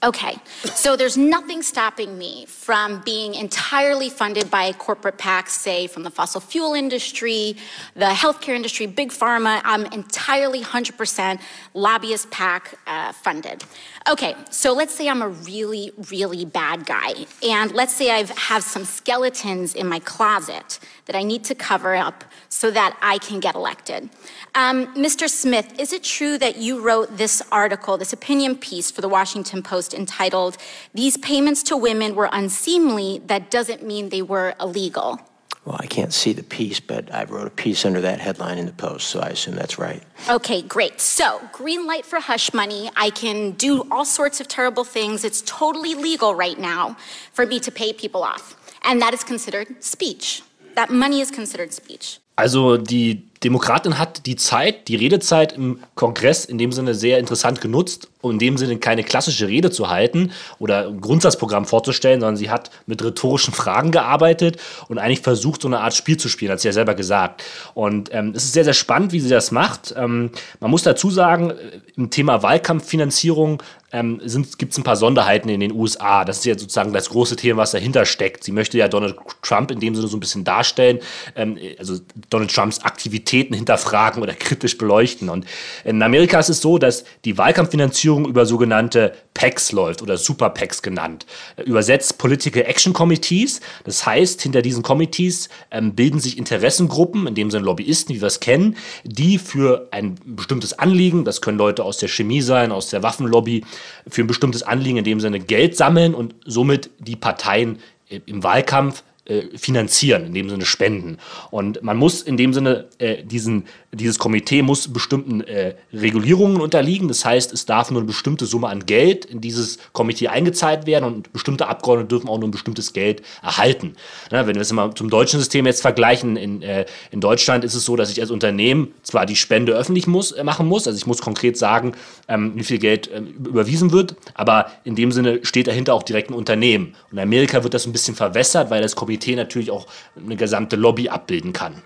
Okay, 0.06 0.38
so 0.66 0.96
there's 0.96 1.18
nothing 1.18 1.64
stopping 1.64 2.16
me 2.16 2.46
from 2.46 3.02
being 3.02 3.34
entirely 3.34 4.08
funded 4.08 4.52
by 4.52 4.72
corporate 4.74 5.18
PACs, 5.18 5.50
say 5.50 5.88
from 5.88 6.04
the 6.04 6.12
fossil 6.12 6.40
fuel 6.40 6.76
industry, 6.76 7.58
the 7.96 8.06
healthcare 8.06 8.56
industry, 8.56 8.86
big 8.86 9.10
pharma. 9.10 9.62
I'm 9.64 9.88
entirely 9.88 10.62
100% 10.62 11.42
lobbyist 11.74 12.30
PAC 12.30 12.78
uh, 12.86 13.14
funded. 13.14 13.64
Okay, 14.08 14.36
so 14.52 14.74
let's 14.74 14.94
say 14.94 15.10
I'm 15.10 15.24
a 15.24 15.30
really, 15.30 15.92
really 16.12 16.46
bad 16.46 16.86
guy, 16.86 17.26
and 17.42 17.72
let's 17.72 17.96
say 17.96 18.12
I 18.12 18.26
have 18.38 18.62
some 18.62 18.86
skeletons 18.86 19.74
in 19.74 19.88
my 19.88 19.98
closet 19.98 20.78
that 21.06 21.16
I 21.16 21.24
need 21.24 21.44
to 21.46 21.56
cover 21.56 21.96
up 21.96 22.24
so 22.50 22.72
that 22.72 22.98
I 23.02 23.18
can 23.20 23.40
get 23.40 23.56
elected. 23.56 24.10
Um, 24.54 24.94
Mr. 24.96 25.30
Smith, 25.30 25.80
is 25.80 25.94
it 25.94 26.04
true 26.04 26.38
that 26.38 26.58
you 26.58 26.82
wrote 26.82 27.18
this 27.18 27.42
article, 27.52 27.98
this 27.98 28.14
opinion 28.14 28.58
piece 28.58 28.92
for 28.92 29.02
the 29.02 29.10
Washington 29.10 29.62
Post 29.62 29.94
entitled, 29.94 30.58
These 30.94 31.18
Payments 31.18 31.64
to 31.64 31.78
Women 31.78 32.16
Were 32.16 32.30
Unseemly? 32.32 33.22
That 33.26 33.52
doesn't 33.52 33.84
mean 33.84 34.10
they 34.10 34.22
were 34.22 34.56
illegal. 34.60 35.20
Well, 35.66 35.78
I 35.80 35.88
can't 35.88 36.14
see 36.14 36.32
the 36.32 36.44
piece, 36.44 36.80
but 36.80 37.12
I 37.12 37.24
wrote 37.24 37.48
a 37.48 37.52
piece 37.52 37.86
under 37.86 38.00
that 38.02 38.20
headline 38.20 38.60
in 38.60 38.68
the 38.68 38.72
Post, 38.72 39.08
so 39.08 39.20
I 39.20 39.30
assume 39.30 39.56
that's 39.56 39.80
right. 39.80 40.04
Okay, 40.30 40.62
great. 40.62 41.02
So, 41.02 41.42
green 41.52 41.88
light 41.88 42.06
for 42.06 42.20
hush 42.20 42.54
money. 42.54 42.92
I 42.96 43.10
can 43.10 43.52
do 43.54 43.88
all 43.90 44.06
sorts 44.06 44.40
of 44.40 44.48
terrible 44.48 44.84
things. 44.84 45.24
It's 45.24 45.42
totally 45.42 45.96
legal 45.96 46.36
right 46.36 46.60
now 46.60 46.98
for 47.34 47.48
me 47.48 47.60
to 47.62 47.72
pay 47.72 47.94
people 47.94 48.24
off. 48.24 48.56
And 48.84 49.02
that 49.02 49.16
is 49.16 49.24
considered 49.24 49.84
speech. 49.84 50.44
That 50.76 50.90
money 50.90 51.22
is 51.22 51.32
considered 51.32 51.74
speech. 51.74 52.20
Also 52.38 52.78
die 52.78 53.24
Demokratin 53.44 54.00
hat 54.00 54.26
die 54.26 54.36
Zeit, 54.36 54.88
die 54.88 54.96
Redezeit 54.96 55.54
im 55.54 55.80
Kongress 55.96 56.46
in 56.46 56.58
dem 56.58 56.72
Sinne 56.72 56.96
sehr 56.96 57.20
interessant 57.20 57.62
genutzt, 57.62 58.10
um 58.22 58.32
in 58.32 58.40
dem 58.40 58.58
Sinne 58.58 58.78
keine 58.78 59.04
klassische 59.04 59.48
Rede 59.48 59.72
zu 59.72 59.90
halten 59.90 60.32
oder 60.58 60.88
ein 60.88 61.02
Grundsatzprogramm 61.02 61.66
vorzustellen, 61.66 62.22
sondern 62.22 62.38
sie 62.38 62.50
hat 62.50 62.72
mit 62.88 63.04
rhetorischen 63.04 63.54
Fragen 63.54 63.92
gearbeitet 63.92 64.58
und 64.88 64.98
eigentlich 64.98 65.22
versucht, 65.22 65.62
so 65.62 65.68
eine 65.68 65.82
Art 65.82 65.94
Spiel 65.94 66.18
zu 66.18 66.30
spielen, 66.30 66.52
hat 66.52 66.60
sie 66.60 66.68
ja 66.68 66.74
selber 66.74 66.96
gesagt. 66.96 67.44
Und 67.74 68.10
ähm, 68.14 68.34
es 68.36 68.46
ist 68.46 68.54
sehr, 68.54 68.64
sehr 68.64 68.74
spannend, 68.74 69.12
wie 69.12 69.20
sie 69.20 69.30
das 69.30 69.52
macht. 69.52 69.94
Ähm, 69.96 70.32
man 70.60 70.72
muss 70.72 70.84
dazu 70.84 71.12
sagen, 71.12 71.52
äh, 71.52 71.56
im 71.96 72.10
Thema 72.10 72.42
Wahlkampffinanzierung 72.42 73.62
ähm, 73.92 74.20
gibt 74.58 74.72
es 74.72 74.78
ein 74.78 74.84
paar 74.84 74.96
Sonderheiten 74.96 75.48
in 75.50 75.60
den 75.60 75.72
USA. 75.72 76.26
Das 76.26 76.40
ist 76.40 76.46
ja 76.46 76.58
sozusagen 76.58 76.92
das 76.94 77.10
große 77.10 77.36
Thema, 77.36 77.62
was 77.62 77.72
dahinter 77.72 78.06
steckt. 78.06 78.44
Sie 78.44 78.52
möchte 78.52 78.78
ja 78.78 78.88
Donald 78.88 79.16
Trump 79.42 79.72
in 79.72 79.80
dem 79.80 79.96
Sinne 79.96 80.08
so 80.08 80.18
ein 80.18 80.20
bisschen 80.20 80.44
darstellen, 80.44 81.00
ähm, 81.36 81.58
also 81.78 82.00
Donald 82.30 82.54
Trumps 82.54 82.80
Aktivität 82.80 83.25
Aktivitäten 83.26 83.56
hinterfragen 83.56 84.22
oder 84.22 84.34
kritisch 84.34 84.78
beleuchten. 84.78 85.30
Und 85.30 85.46
in 85.84 86.02
Amerika 86.04 86.40
ist 86.40 86.50
es 86.50 86.62
so, 86.62 86.78
dass 86.78 87.06
die 87.26 87.40
Wahlkampffinanzierung 87.40 88.28
über 88.28 88.46
sogenannte 88.46 89.14
PACs 89.34 89.72
läuft 89.72 90.04
oder 90.04 90.18
Super 90.18 90.52
PACs 90.52 90.84
genannt. 90.84 91.26
Übersetzt 91.66 92.20
Political 92.20 92.62
Action 92.62 92.94
Committees. 92.94 93.62
Das 93.84 94.06
heißt, 94.06 94.44
hinter 94.44 94.62
diesen 94.62 94.84
Committees 94.84 95.50
ähm, 95.72 95.96
bilden 95.96 96.20
sich 96.20 96.38
Interessengruppen, 96.38 97.26
in 97.26 97.34
dem 97.34 97.50
Sinne 97.50 97.66
Lobbyisten, 97.66 98.14
wie 98.14 98.22
wir 98.22 98.28
es 98.28 98.40
kennen, 98.40 98.78
die 99.04 99.40
für 99.40 99.88
ein 99.90 100.16
bestimmtes 100.24 100.78
Anliegen, 100.78 101.26
das 101.26 101.42
können 101.42 101.58
Leute 101.58 101.84
aus 101.84 101.98
der 101.98 102.10
Chemie 102.10 102.42
sein, 102.42 102.72
aus 102.72 102.90
der 102.90 103.02
Waffenlobby, 103.02 103.66
für 104.08 104.22
ein 104.22 104.28
bestimmtes 104.28 104.62
Anliegen 104.62 104.98
in 104.98 105.04
dem 105.04 105.20
Sinne 105.20 105.40
Geld 105.40 105.76
sammeln 105.76 106.14
und 106.14 106.36
somit 106.46 106.92
die 107.00 107.16
Parteien 107.16 107.80
äh, 108.10 108.20
im 108.28 108.44
Wahlkampf 108.44 109.04
äh, 109.26 109.58
finanzieren, 109.58 110.28
in 110.28 110.34
dem 110.34 110.50
Sinne 110.50 110.66
spenden. 110.66 111.18
Und 111.50 111.82
man 111.82 111.98
muss 111.98 112.22
in 112.22 112.38
dem 112.38 112.54
Sinne 112.54 112.90
äh, 113.00 113.24
diesen, 113.24 113.66
dieses 113.92 114.20
Komitee 114.20 114.62
muss 114.62 114.88
bestimmten 114.92 115.42
äh, 115.42 115.76
Regulierungen 115.92 116.62
unterliegen. 116.62 117.08
Das 117.08 117.26
heißt, 117.26 117.52
es 117.52 117.66
darf 117.66 117.90
nur 117.90 118.02
eine 118.02 118.08
bestimmte 118.08 118.46
Summe 118.46 118.68
an 118.68 118.86
Geld 118.86 119.26
in 119.26 119.42
dieses 119.42 119.80
Komitee 119.94 120.28
eingezahlt 120.28 120.86
werden 120.86 121.06
und 121.06 121.34
bestimmte 121.34 121.68
Abgeordnete 121.68 122.10
dürfen 122.10 122.30
auch 122.30 122.38
nur 122.38 122.48
ein 122.48 122.52
bestimmtes 122.52 122.94
Geld 122.94 123.24
erhalten. 123.42 123.96
Na, 124.30 124.46
wenn 124.46 124.56
wir 124.56 124.62
es 124.62 124.72
mal 124.72 124.94
zum 124.94 125.10
deutschen 125.10 125.40
System 125.40 125.66
jetzt 125.66 125.82
vergleichen, 125.82 126.38
in, 126.38 126.62
äh, 126.62 126.86
in 127.10 127.20
Deutschland 127.20 127.64
ist 127.64 127.74
es 127.74 127.84
so, 127.84 127.96
dass 127.96 128.12
ich 128.12 128.22
als 128.22 128.30
Unternehmen 128.30 128.94
zwar 129.02 129.26
die 129.26 129.36
Spende 129.36 129.74
öffentlich 129.74 130.06
muss, 130.06 130.34
äh, 130.34 130.44
machen 130.44 130.68
muss, 130.68 130.86
also 130.88 130.98
ich 130.98 131.08
muss 131.08 131.22
konkret 131.22 131.58
sagen, 131.58 131.94
ähm, 132.28 132.54
wie 132.56 132.64
viel 132.64 132.78
Geld 132.78 133.10
ähm, 133.12 133.34
überwiesen 133.44 133.92
wird, 133.92 134.16
aber 134.36 134.72
in 134.84 134.96
dem 134.96 135.12
Sinne 135.12 135.40
steht 135.44 135.66
dahinter 135.66 135.96
auch 135.96 136.04
direkt 136.04 136.30
ein 136.30 136.36
Unternehmen. 136.36 136.96
Und 137.10 137.18
in 137.18 137.20
Amerika 137.24 137.64
wird 137.64 137.74
das 137.74 137.88
ein 137.88 137.92
bisschen 137.92 138.16
verwässert, 138.16 138.70
weil 138.70 138.84
das 138.84 138.96
Komitee 138.96 139.15
Komitee 139.16 139.36
natürlich 139.36 139.72
auch 139.72 139.88
eine 140.16 140.36
gesamte 140.36 140.76
Lobby 140.76 141.10
abbilden 141.10 141.54
kann. 141.54 141.82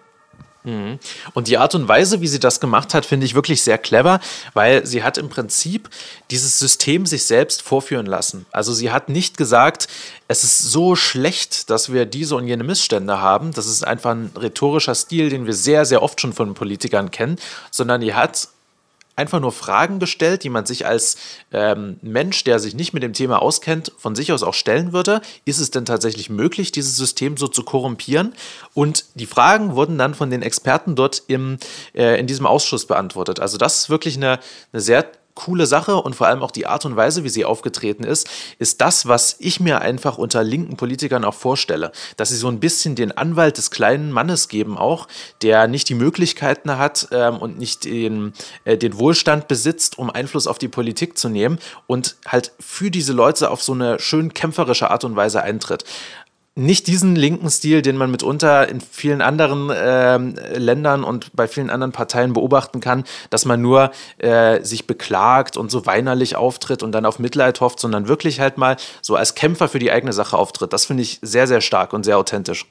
Mhm. 0.64 1.00
Und 1.34 1.48
die 1.48 1.58
Art 1.58 1.74
und 1.76 1.88
Weise, 1.88 2.20
wie 2.20 2.28
sie 2.28 2.40
das 2.40 2.60
gemacht 2.60 2.94
hat, 2.94 3.06
finde 3.06 3.26
ich 3.26 3.34
wirklich 3.34 3.62
sehr 3.62 3.78
clever, 3.78 4.20
weil 4.54 4.86
sie 4.86 5.04
hat 5.04 5.18
im 5.18 5.30
Prinzip 5.30 5.90
dieses 6.32 6.60
System 6.60 7.06
sich 7.06 7.24
selbst 7.24 7.62
vorführen 7.62 8.06
lassen. 8.06 8.46
Also 8.52 8.74
sie 8.74 8.92
hat 8.92 9.08
nicht 9.08 9.38
gesagt, 9.38 9.88
es 10.28 10.44
ist 10.44 10.58
so 10.58 10.96
schlecht, 10.96 11.70
dass 11.70 11.94
wir 11.94 12.06
diese 12.06 12.36
und 12.36 12.48
jene 12.48 12.64
Missstände 12.64 13.22
haben. 13.22 13.54
Das 13.54 13.68
ist 13.68 13.86
einfach 13.86 14.12
ein 14.12 14.32
rhetorischer 14.36 14.96
Stil, 14.96 15.30
den 15.30 15.46
wir 15.46 15.54
sehr, 15.54 15.86
sehr 15.86 16.04
oft 16.04 16.20
schon 16.20 16.34
von 16.34 16.54
Politikern 16.56 17.10
kennen, 17.10 17.38
sondern 17.72 18.02
die 18.02 18.14
hat 18.14 18.50
einfach 19.20 19.40
nur 19.42 19.52
Fragen 19.52 20.00
gestellt, 20.00 20.44
die 20.44 20.50
man 20.50 20.66
sich 20.66 20.86
als 20.86 21.18
ähm, 21.52 21.98
Mensch, 22.02 22.44
der 22.46 22.60
sich 22.60 22.74
nicht 22.74 22.94
mit 22.94 23.04
dem 23.04 23.14
Thema 23.14 23.42
auskennt, 23.42 23.92
von 23.98 24.16
sich 24.16 24.32
aus 24.32 24.44
auch 24.44 24.54
stellen 24.54 24.94
würde. 24.94 25.22
Ist 25.46 25.60
es 25.60 25.72
denn 25.72 25.86
tatsächlich 25.86 26.30
möglich, 26.30 26.72
dieses 26.72 26.96
System 26.96 27.36
so 27.36 27.48
zu 27.48 27.64
korrumpieren? 27.64 28.34
Und 28.74 29.06
die 29.16 29.26
Fragen 29.26 29.76
wurden 29.76 29.98
dann 29.98 30.16
von 30.16 30.30
den 30.30 30.42
Experten 30.42 30.96
dort 30.96 31.24
im, 31.28 31.58
äh, 31.94 32.20
in 32.20 32.28
diesem 32.28 32.46
Ausschuss 32.46 32.86
beantwortet. 32.86 33.40
Also 33.40 33.58
das 33.58 33.82
ist 33.82 33.90
wirklich 33.90 34.16
eine, 34.16 34.40
eine 34.72 34.82
sehr 34.82 35.06
coole 35.40 35.66
Sache 35.68 35.96
und 35.96 36.16
vor 36.16 36.28
allem 36.28 36.44
auch 36.44 36.52
die 36.52 36.68
Art 36.68 36.86
und 36.86 36.98
Weise, 36.98 37.24
wie 37.24 37.30
sie 37.30 37.46
aufgetreten 37.46 38.04
ist, 38.04 38.30
ist 38.60 38.82
das, 38.82 39.08
was 39.08 39.38
ich 39.40 39.62
mir 39.62 39.80
einfach 39.80 40.18
unter 40.18 40.44
linken 40.44 40.76
Politikern 40.76 41.24
auch 41.24 41.34
vorstelle. 41.34 41.94
Dass 42.18 42.30
sie 42.30 42.36
so 42.36 42.50
ein 42.50 42.60
bisschen 42.60 42.96
den 42.96 43.14
Anwalt 43.14 43.58
des 43.58 43.72
kleinen 43.72 44.12
Mannes 44.12 44.50
geben 44.50 44.78
auch, 44.78 45.08
der 45.42 45.68
nicht 45.68 45.88
die 45.88 45.96
Möglichkeiten 45.96 46.78
hat 46.78 47.08
ähm, 47.12 47.38
und 47.38 47.58
nicht 47.58 47.86
den, 47.86 48.34
äh, 48.66 48.78
den 48.78 49.00
Wohlstand 49.00 49.48
besitzt, 49.48 49.98
um 49.98 50.10
Einfluss 50.10 50.46
auf 50.46 50.58
die 50.58 50.68
Politik 50.68 51.18
zu 51.18 51.30
nehmen 51.30 51.58
und 51.88 52.18
halt 52.28 52.52
für 52.60 52.92
diese 52.92 53.14
Leute 53.14 53.50
auf 53.50 53.64
so 53.64 53.72
eine 53.72 53.98
schön 54.00 54.34
kämpferische 54.34 54.92
Art 54.92 55.06
und 55.06 55.16
Weise 55.16 55.42
eintritt 55.42 55.86
nicht 56.60 56.88
diesen 56.88 57.16
linken 57.16 57.50
Stil, 57.50 57.82
den 57.82 57.96
man 57.96 58.12
mitunter 58.12 58.68
in 58.68 58.82
vielen 58.82 59.22
anderen 59.22 59.70
äh, 59.70 60.18
Ländern 60.58 61.04
und 61.04 61.32
bei 61.34 61.48
vielen 61.48 61.70
anderen 61.70 61.92
Parteien 61.92 62.34
beobachten 62.34 62.82
kann, 62.82 63.06
dass 63.30 63.46
man 63.46 63.62
nur 63.62 63.92
äh, 64.18 64.62
sich 64.64 64.86
beklagt 64.86 65.58
und 65.58 65.72
so 65.72 65.86
weinerlich 65.86 66.36
auftritt 66.36 66.84
und 66.84 66.92
dann 66.92 67.06
auf 67.06 67.20
Mitleid 67.20 67.62
hofft, 67.62 67.80
sondern 67.80 68.08
wirklich 68.08 68.40
halt 68.40 68.58
mal 68.58 68.76
so 69.02 69.16
als 69.16 69.36
Kämpfer 69.36 69.70
für 69.70 69.80
die 69.80 69.92
eigene 69.92 70.14
Sache 70.14 70.38
auftritt. 70.38 70.74
Das 70.74 70.86
finde 70.86 71.04
ich 71.04 71.20
sehr, 71.22 71.48
sehr 71.48 71.62
stark 71.62 71.94
und 71.94 72.04
sehr 72.04 72.18
authentisch. 72.18 72.66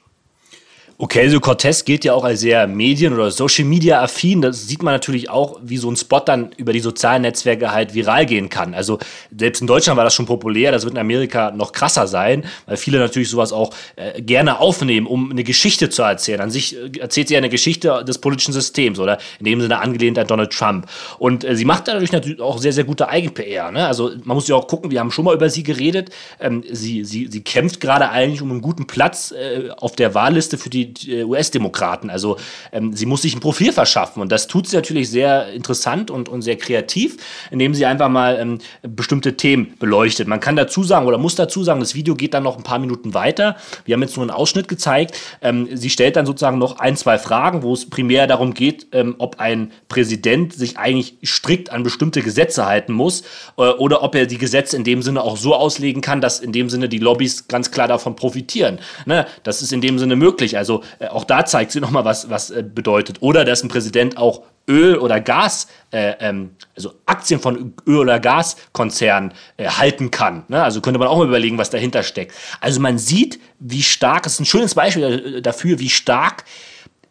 Ocasio-Cortez 1.01 1.85
gilt 1.85 2.03
ja 2.03 2.13
auch 2.13 2.25
als 2.25 2.41
sehr 2.41 2.67
medien- 2.67 3.13
oder 3.13 3.31
Social-Media-affin. 3.31 4.41
Das 4.41 4.67
sieht 4.67 4.83
man 4.83 4.93
natürlich 4.93 5.29
auch, 5.29 5.57
wie 5.63 5.77
so 5.77 5.89
ein 5.89 5.95
Spot 5.95 6.19
dann 6.19 6.51
über 6.57 6.73
die 6.73 6.81
sozialen 6.81 7.21
Netzwerke 7.21 7.71
halt 7.71 7.93
viral 7.93 8.25
gehen 8.25 8.49
kann. 8.49 8.73
Also 8.73 8.99
selbst 9.33 9.61
in 9.61 9.67
Deutschland 9.67 9.95
war 9.95 10.03
das 10.03 10.13
schon 10.13 10.25
populär, 10.25 10.73
das 10.73 10.83
wird 10.83 10.95
in 10.95 10.99
Amerika 10.99 11.51
noch 11.51 11.71
krasser 11.71 12.05
sein, 12.05 12.43
weil 12.65 12.75
viele 12.75 12.99
natürlich 12.99 13.29
sowas 13.29 13.53
auch 13.53 13.73
äh, 13.95 14.21
gerne 14.21 14.59
aufnehmen, 14.59 15.07
um 15.07 15.31
eine 15.31 15.45
Geschichte 15.45 15.89
zu 15.89 16.01
erzählen. 16.01 16.41
An 16.41 16.51
sich 16.51 16.75
äh, 16.75 16.99
erzählt 16.99 17.29
sie 17.29 17.35
ja 17.35 17.37
eine 17.37 17.47
Geschichte 17.47 18.03
des 18.03 18.17
politischen 18.17 18.51
Systems 18.51 18.99
oder 18.99 19.19
in 19.39 19.45
dem 19.45 19.61
Sinne 19.61 19.79
angelehnt 19.79 20.19
an 20.19 20.27
Donald 20.27 20.51
Trump. 20.51 20.85
Und 21.17 21.45
äh, 21.45 21.55
sie 21.55 21.63
macht 21.63 21.87
dadurch 21.87 22.11
natürlich 22.11 22.41
auch 22.41 22.57
sehr, 22.57 22.73
sehr 22.73 22.83
gute 22.83 23.07
Eigen-PR. 23.07 23.71
Ne? 23.71 23.87
Also 23.87 24.11
man 24.25 24.35
muss 24.35 24.49
ja 24.49 24.55
auch 24.57 24.67
gucken, 24.67 24.91
wir 24.91 24.99
haben 24.99 25.11
schon 25.11 25.23
mal 25.23 25.33
über 25.33 25.49
sie 25.49 25.63
geredet. 25.63 26.09
Ähm, 26.41 26.61
sie, 26.69 27.05
sie, 27.05 27.27
sie 27.27 27.41
kämpft 27.41 27.79
gerade 27.79 28.09
eigentlich 28.09 28.41
um 28.41 28.51
einen 28.51 28.61
guten 28.61 28.85
Platz 28.85 29.31
äh, 29.31 29.69
auf 29.77 29.95
der 29.95 30.13
Wahlliste 30.13 30.57
für 30.57 30.69
die 30.69 30.88
äh, 31.07 31.23
US-Demokraten. 31.23 32.09
Also 32.09 32.37
ähm, 32.71 32.93
sie 32.93 33.05
muss 33.05 33.21
sich 33.21 33.35
ein 33.35 33.39
Profil 33.39 33.71
verschaffen 33.71 34.21
und 34.21 34.31
das 34.31 34.47
tut 34.47 34.67
sie 34.67 34.75
natürlich 34.75 35.09
sehr 35.09 35.51
interessant 35.51 36.11
und, 36.11 36.29
und 36.29 36.41
sehr 36.41 36.57
kreativ, 36.57 37.17
indem 37.51 37.73
sie 37.73 37.85
einfach 37.85 38.09
mal 38.09 38.37
ähm, 38.39 38.59
bestimmte 38.81 39.37
Themen 39.37 39.75
beleuchtet. 39.79 40.27
Man 40.27 40.39
kann 40.39 40.55
dazu 40.55 40.83
sagen 40.83 41.05
oder 41.07 41.17
muss 41.17 41.35
dazu 41.35 41.63
sagen, 41.63 41.79
das 41.79 41.95
Video 41.95 42.15
geht 42.15 42.33
dann 42.33 42.43
noch 42.43 42.57
ein 42.57 42.63
paar 42.63 42.79
Minuten 42.79 43.13
weiter. 43.13 43.55
Wir 43.85 43.93
haben 43.93 44.01
jetzt 44.01 44.15
nur 44.15 44.23
einen 44.23 44.31
Ausschnitt 44.31 44.67
gezeigt. 44.67 45.17
Ähm, 45.41 45.67
sie 45.73 45.89
stellt 45.89 46.15
dann 46.15 46.25
sozusagen 46.25 46.57
noch 46.57 46.79
ein, 46.79 46.95
zwei 46.95 47.17
Fragen, 47.17 47.63
wo 47.63 47.73
es 47.73 47.89
primär 47.89 48.27
darum 48.27 48.53
geht, 48.53 48.87
ähm, 48.91 49.15
ob 49.17 49.39
ein 49.39 49.71
Präsident 49.87 50.53
sich 50.53 50.77
eigentlich 50.77 51.17
strikt 51.23 51.71
an 51.71 51.83
bestimmte 51.83 52.21
Gesetze 52.21 52.65
halten 52.65 52.93
muss 52.93 53.21
äh, 53.57 53.61
oder 53.61 54.03
ob 54.03 54.15
er 54.15 54.25
die 54.25 54.37
Gesetze 54.37 54.75
in 54.75 54.83
dem 54.83 55.01
Sinne 55.01 55.23
auch 55.23 55.37
so 55.37 55.55
auslegen 55.55 56.01
kann, 56.01 56.21
dass 56.21 56.39
in 56.39 56.51
dem 56.51 56.69
Sinne 56.69 56.89
die 56.89 56.99
Lobbys 56.99 57.47
ganz 57.47 57.71
klar 57.71 57.87
davon 57.87 58.15
profitieren. 58.15 58.79
Ne? 59.05 59.25
Das 59.43 59.61
ist 59.61 59.73
in 59.73 59.81
dem 59.81 59.99
Sinne 59.99 60.15
möglich. 60.15 60.57
Äh, 60.99 61.07
auch 61.07 61.23
da 61.23 61.45
zeigt 61.45 61.71
sie 61.71 61.79
nochmal, 61.79 62.05
was, 62.05 62.29
was 62.29 62.49
äh, 62.49 62.63
bedeutet. 62.63 63.17
Oder 63.21 63.45
dass 63.45 63.63
ein 63.63 63.69
Präsident 63.69 64.17
auch 64.17 64.43
Öl- 64.67 64.97
oder 64.97 65.19
Gas, 65.19 65.67
äh, 65.91 66.13
ähm, 66.19 66.51
also 66.75 66.93
Aktien 67.05 67.39
von 67.39 67.73
Öl- 67.87 67.97
oder 67.97 68.19
Gaskonzernen 68.19 69.33
äh, 69.57 69.67
halten 69.67 70.11
kann. 70.11 70.43
Ne? 70.47 70.61
Also 70.61 70.79
könnte 70.81 70.99
man 70.99 71.07
auch 71.07 71.17
mal 71.17 71.27
überlegen, 71.27 71.57
was 71.57 71.71
dahinter 71.71 72.03
steckt. 72.03 72.33
Also 72.61 72.79
man 72.79 72.97
sieht, 72.99 73.39
wie 73.59 73.81
stark, 73.81 74.23
das 74.23 74.33
ist 74.33 74.41
ein 74.41 74.45
schönes 74.45 74.75
Beispiel 74.75 75.37
äh, 75.37 75.41
dafür, 75.41 75.79
wie 75.79 75.89
stark 75.89 76.45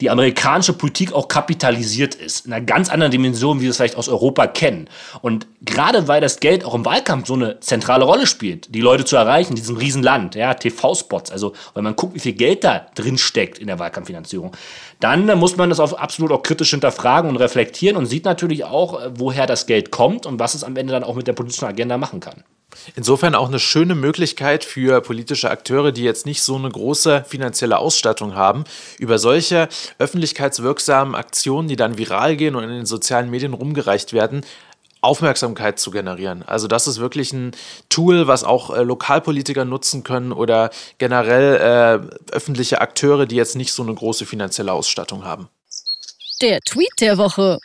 die 0.00 0.10
amerikanische 0.10 0.72
Politik 0.72 1.12
auch 1.12 1.26
kapitalisiert 1.26 2.14
ist. 2.14 2.46
In 2.46 2.52
einer 2.52 2.64
ganz 2.64 2.88
anderen 2.88 3.10
Dimension, 3.10 3.58
wie 3.58 3.64
wir 3.64 3.70
es 3.70 3.76
vielleicht 3.76 3.96
aus 3.96 4.08
Europa 4.08 4.46
kennen. 4.46 4.88
Und 5.22 5.46
gerade 5.62 6.06
weil 6.06 6.20
das 6.20 6.38
Geld 6.40 6.64
auch 6.64 6.74
im 6.74 6.84
Wahlkampf 6.84 7.26
so 7.26 7.34
eine 7.34 7.58
zentrale 7.60 8.04
Rolle 8.04 8.26
spielt, 8.26 8.74
die 8.74 8.80
Leute 8.80 9.04
zu 9.04 9.16
erreichen 9.16 9.50
in 9.50 9.56
diesem 9.56 9.76
Riesenland, 9.76 10.34
ja, 10.36 10.54
TV-Spots, 10.54 11.32
also 11.32 11.52
weil 11.74 11.82
man 11.82 11.96
guckt, 11.96 12.14
wie 12.14 12.20
viel 12.20 12.34
Geld 12.34 12.62
da 12.62 12.86
drin 12.94 13.18
steckt 13.18 13.58
in 13.58 13.66
der 13.66 13.78
Wahlkampffinanzierung, 13.78 14.52
dann 15.00 15.26
muss 15.38 15.56
man 15.56 15.68
das 15.68 15.80
auch 15.80 15.92
absolut 15.92 16.32
auch 16.32 16.42
kritisch 16.42 16.70
hinterfragen 16.70 17.28
und 17.28 17.36
reflektieren 17.36 17.96
und 17.96 18.06
sieht 18.06 18.24
natürlich 18.24 18.64
auch, 18.64 19.00
äh, 19.00 19.10
woher 19.14 19.46
das 19.46 19.66
Geld 19.66 19.90
kommt 19.90 20.26
und 20.26 20.38
was 20.38 20.54
es 20.54 20.64
am 20.64 20.76
Ende 20.76 20.92
dann 20.92 21.04
auch 21.04 21.14
mit 21.16 21.26
der 21.26 21.32
politischen 21.32 21.66
Agenda 21.66 21.98
machen 21.98 22.20
kann. 22.20 22.44
Insofern 22.96 23.34
auch 23.34 23.48
eine 23.48 23.58
schöne 23.58 23.94
Möglichkeit 23.94 24.64
für 24.64 25.00
politische 25.00 25.50
Akteure, 25.50 25.90
die 25.92 26.02
jetzt 26.02 26.26
nicht 26.26 26.42
so 26.42 26.56
eine 26.56 26.68
große 26.68 27.24
finanzielle 27.26 27.78
Ausstattung 27.78 28.34
haben, 28.34 28.64
über 28.98 29.18
solche 29.18 29.68
öffentlichkeitswirksamen 29.98 31.14
Aktionen, 31.14 31.68
die 31.68 31.76
dann 31.76 31.98
viral 31.98 32.36
gehen 32.36 32.56
und 32.56 32.64
in 32.64 32.70
den 32.70 32.86
sozialen 32.86 33.30
Medien 33.30 33.54
rumgereicht 33.54 34.12
werden, 34.12 34.42
Aufmerksamkeit 35.00 35.78
zu 35.78 35.90
generieren. 35.90 36.42
Also 36.42 36.66
das 36.66 36.86
ist 36.88 36.98
wirklich 36.98 37.32
ein 37.32 37.52
Tool, 37.88 38.26
was 38.26 38.42
auch 38.44 38.70
äh, 38.70 38.82
Lokalpolitiker 38.82 39.64
nutzen 39.64 40.02
können 40.02 40.32
oder 40.32 40.70
generell 40.98 42.02
äh, 42.32 42.34
öffentliche 42.34 42.80
Akteure, 42.80 43.26
die 43.26 43.36
jetzt 43.36 43.54
nicht 43.54 43.72
so 43.72 43.82
eine 43.82 43.94
große 43.94 44.26
finanzielle 44.26 44.72
Ausstattung 44.72 45.24
haben. 45.24 45.48
Der 46.40 46.60
Tweet 46.60 46.92
der 47.00 47.18
Woche. 47.18 47.58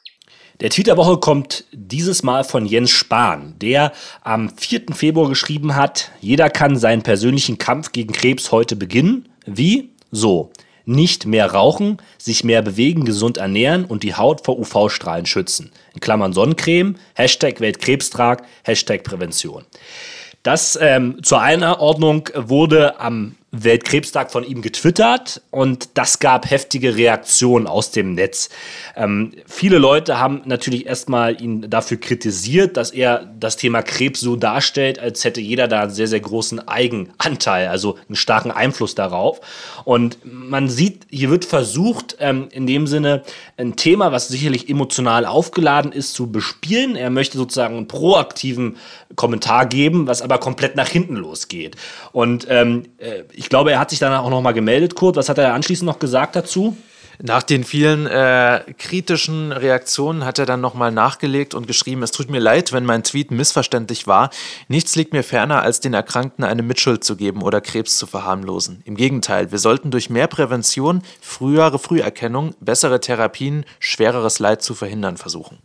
Der 0.59 0.69
Tweet 0.69 0.87
der 0.87 0.97
Woche 0.97 1.17
kommt 1.17 1.65
dieses 1.71 2.21
Mal 2.21 2.43
von 2.43 2.65
Jens 2.65 2.91
Spahn, 2.91 3.55
der 3.59 3.91
am 4.21 4.51
4. 4.55 4.93
Februar 4.93 5.27
geschrieben 5.27 5.75
hat, 5.75 6.11
jeder 6.21 6.49
kann 6.49 6.77
seinen 6.77 7.01
persönlichen 7.01 7.57
Kampf 7.57 7.91
gegen 7.91 8.13
Krebs 8.13 8.51
heute 8.51 8.75
beginnen. 8.75 9.29
Wie? 9.45 9.89
So. 10.11 10.51
Nicht 10.85 11.25
mehr 11.25 11.51
rauchen, 11.51 11.97
sich 12.17 12.43
mehr 12.43 12.61
bewegen, 12.61 13.05
gesund 13.05 13.37
ernähren 13.37 13.85
und 13.85 14.03
die 14.03 14.15
Haut 14.15 14.43
vor 14.43 14.59
UV-Strahlen 14.59 15.25
schützen. 15.25 15.71
In 15.93 16.01
Klammern 16.01 16.33
Sonnencreme, 16.33 16.97
Hashtag 17.15 17.61
Weltkrebstag, 17.61 18.43
Hashtag 18.63 19.03
Prävention. 19.03 19.63
Das 20.43 20.77
ähm, 20.79 21.23
zur 21.23 21.39
Einordnung 21.39 22.29
wurde 22.35 22.99
am 22.99 23.37
Weltkrebstag 23.55 24.31
von 24.31 24.43
ihm 24.43 24.63
getwittert 24.63 25.43
und 25.51 25.89
das 25.93 26.17
gab 26.17 26.49
heftige 26.49 26.95
Reaktionen 26.95 27.67
aus 27.67 27.91
dem 27.91 28.15
Netz. 28.15 28.49
Ähm, 28.95 29.33
viele 29.45 29.77
Leute 29.77 30.19
haben 30.19 30.41
natürlich 30.45 30.87
erstmal 30.87 31.39
ihn 31.39 31.69
dafür 31.69 31.97
kritisiert, 31.97 32.77
dass 32.77 32.89
er 32.89 33.31
das 33.39 33.55
Thema 33.55 33.83
Krebs 33.83 34.21
so 34.21 34.35
darstellt, 34.35 34.97
als 34.97 35.23
hätte 35.23 35.39
jeder 35.39 35.67
da 35.67 35.83
einen 35.83 35.91
sehr, 35.91 36.07
sehr 36.07 36.19
großen 36.19 36.67
Eigenanteil, 36.67 37.67
also 37.67 37.99
einen 38.07 38.15
starken 38.15 38.49
Einfluss 38.49 38.95
darauf. 38.95 39.39
Und 39.85 40.17
man 40.23 40.67
sieht, 40.67 41.05
hier 41.11 41.29
wird 41.29 41.45
versucht, 41.45 42.17
ähm, 42.19 42.47
in 42.51 42.65
dem 42.65 42.87
Sinne 42.87 43.21
ein 43.57 43.75
Thema, 43.75 44.11
was 44.11 44.29
sicherlich 44.29 44.67
emotional 44.67 45.27
aufgeladen 45.27 45.91
ist, 45.91 46.15
zu 46.15 46.31
bespielen. 46.31 46.95
Er 46.95 47.11
möchte 47.11 47.37
sozusagen 47.37 47.77
einen 47.77 47.87
proaktiven 47.87 48.77
Kommentar 49.15 49.67
geben, 49.67 50.07
was 50.07 50.23
aber 50.23 50.39
komplett 50.39 50.75
nach 50.75 50.87
hinten 50.87 51.17
losgeht. 51.17 51.75
Und 52.13 52.47
ähm, 52.49 52.85
äh, 52.97 53.21
ich 53.43 53.49
glaube, 53.49 53.73
er 53.73 53.79
hat 53.79 53.89
sich 53.89 53.99
danach 53.99 54.23
auch 54.23 54.29
nochmal 54.29 54.53
gemeldet, 54.53 54.95
Kurt. 54.95 55.17
Was 55.17 55.27
hat 55.27 55.37
er 55.37 55.53
anschließend 55.53 55.85
noch 55.85 55.99
gesagt 55.99 56.37
dazu? 56.37 56.77
Nach 57.21 57.43
den 57.43 57.65
vielen 57.65 58.07
äh, 58.07 58.61
kritischen 58.77 59.51
Reaktionen 59.51 60.23
hat 60.23 60.39
er 60.39 60.45
dann 60.45 60.61
nochmal 60.61 60.91
nachgelegt 60.91 61.53
und 61.53 61.67
geschrieben, 61.67 62.03
es 62.03 62.11
tut 62.11 62.29
mir 62.29 62.39
leid, 62.39 62.71
wenn 62.71 62.85
mein 62.85 63.03
Tweet 63.03 63.31
missverständlich 63.31 64.07
war. 64.07 64.29
Nichts 64.69 64.95
liegt 64.95 65.11
mir 65.11 65.23
ferner, 65.23 65.61
als 65.61 65.81
den 65.81 65.93
Erkrankten 65.93 66.45
eine 66.45 66.63
Mitschuld 66.63 67.03
zu 67.03 67.17
geben 67.17 67.43
oder 67.43 67.59
Krebs 67.59 67.97
zu 67.97 68.07
verharmlosen. 68.07 68.81
Im 68.85 68.95
Gegenteil, 68.95 69.51
wir 69.51 69.59
sollten 69.59 69.91
durch 69.91 70.09
mehr 70.09 70.27
Prävention, 70.27 71.03
frühere 71.21 71.79
Früherkennung, 71.79 72.55
bessere 72.61 73.01
Therapien, 73.01 73.65
schwereres 73.79 74.39
Leid 74.39 74.63
zu 74.63 74.73
verhindern 74.73 75.17
versuchen. 75.17 75.59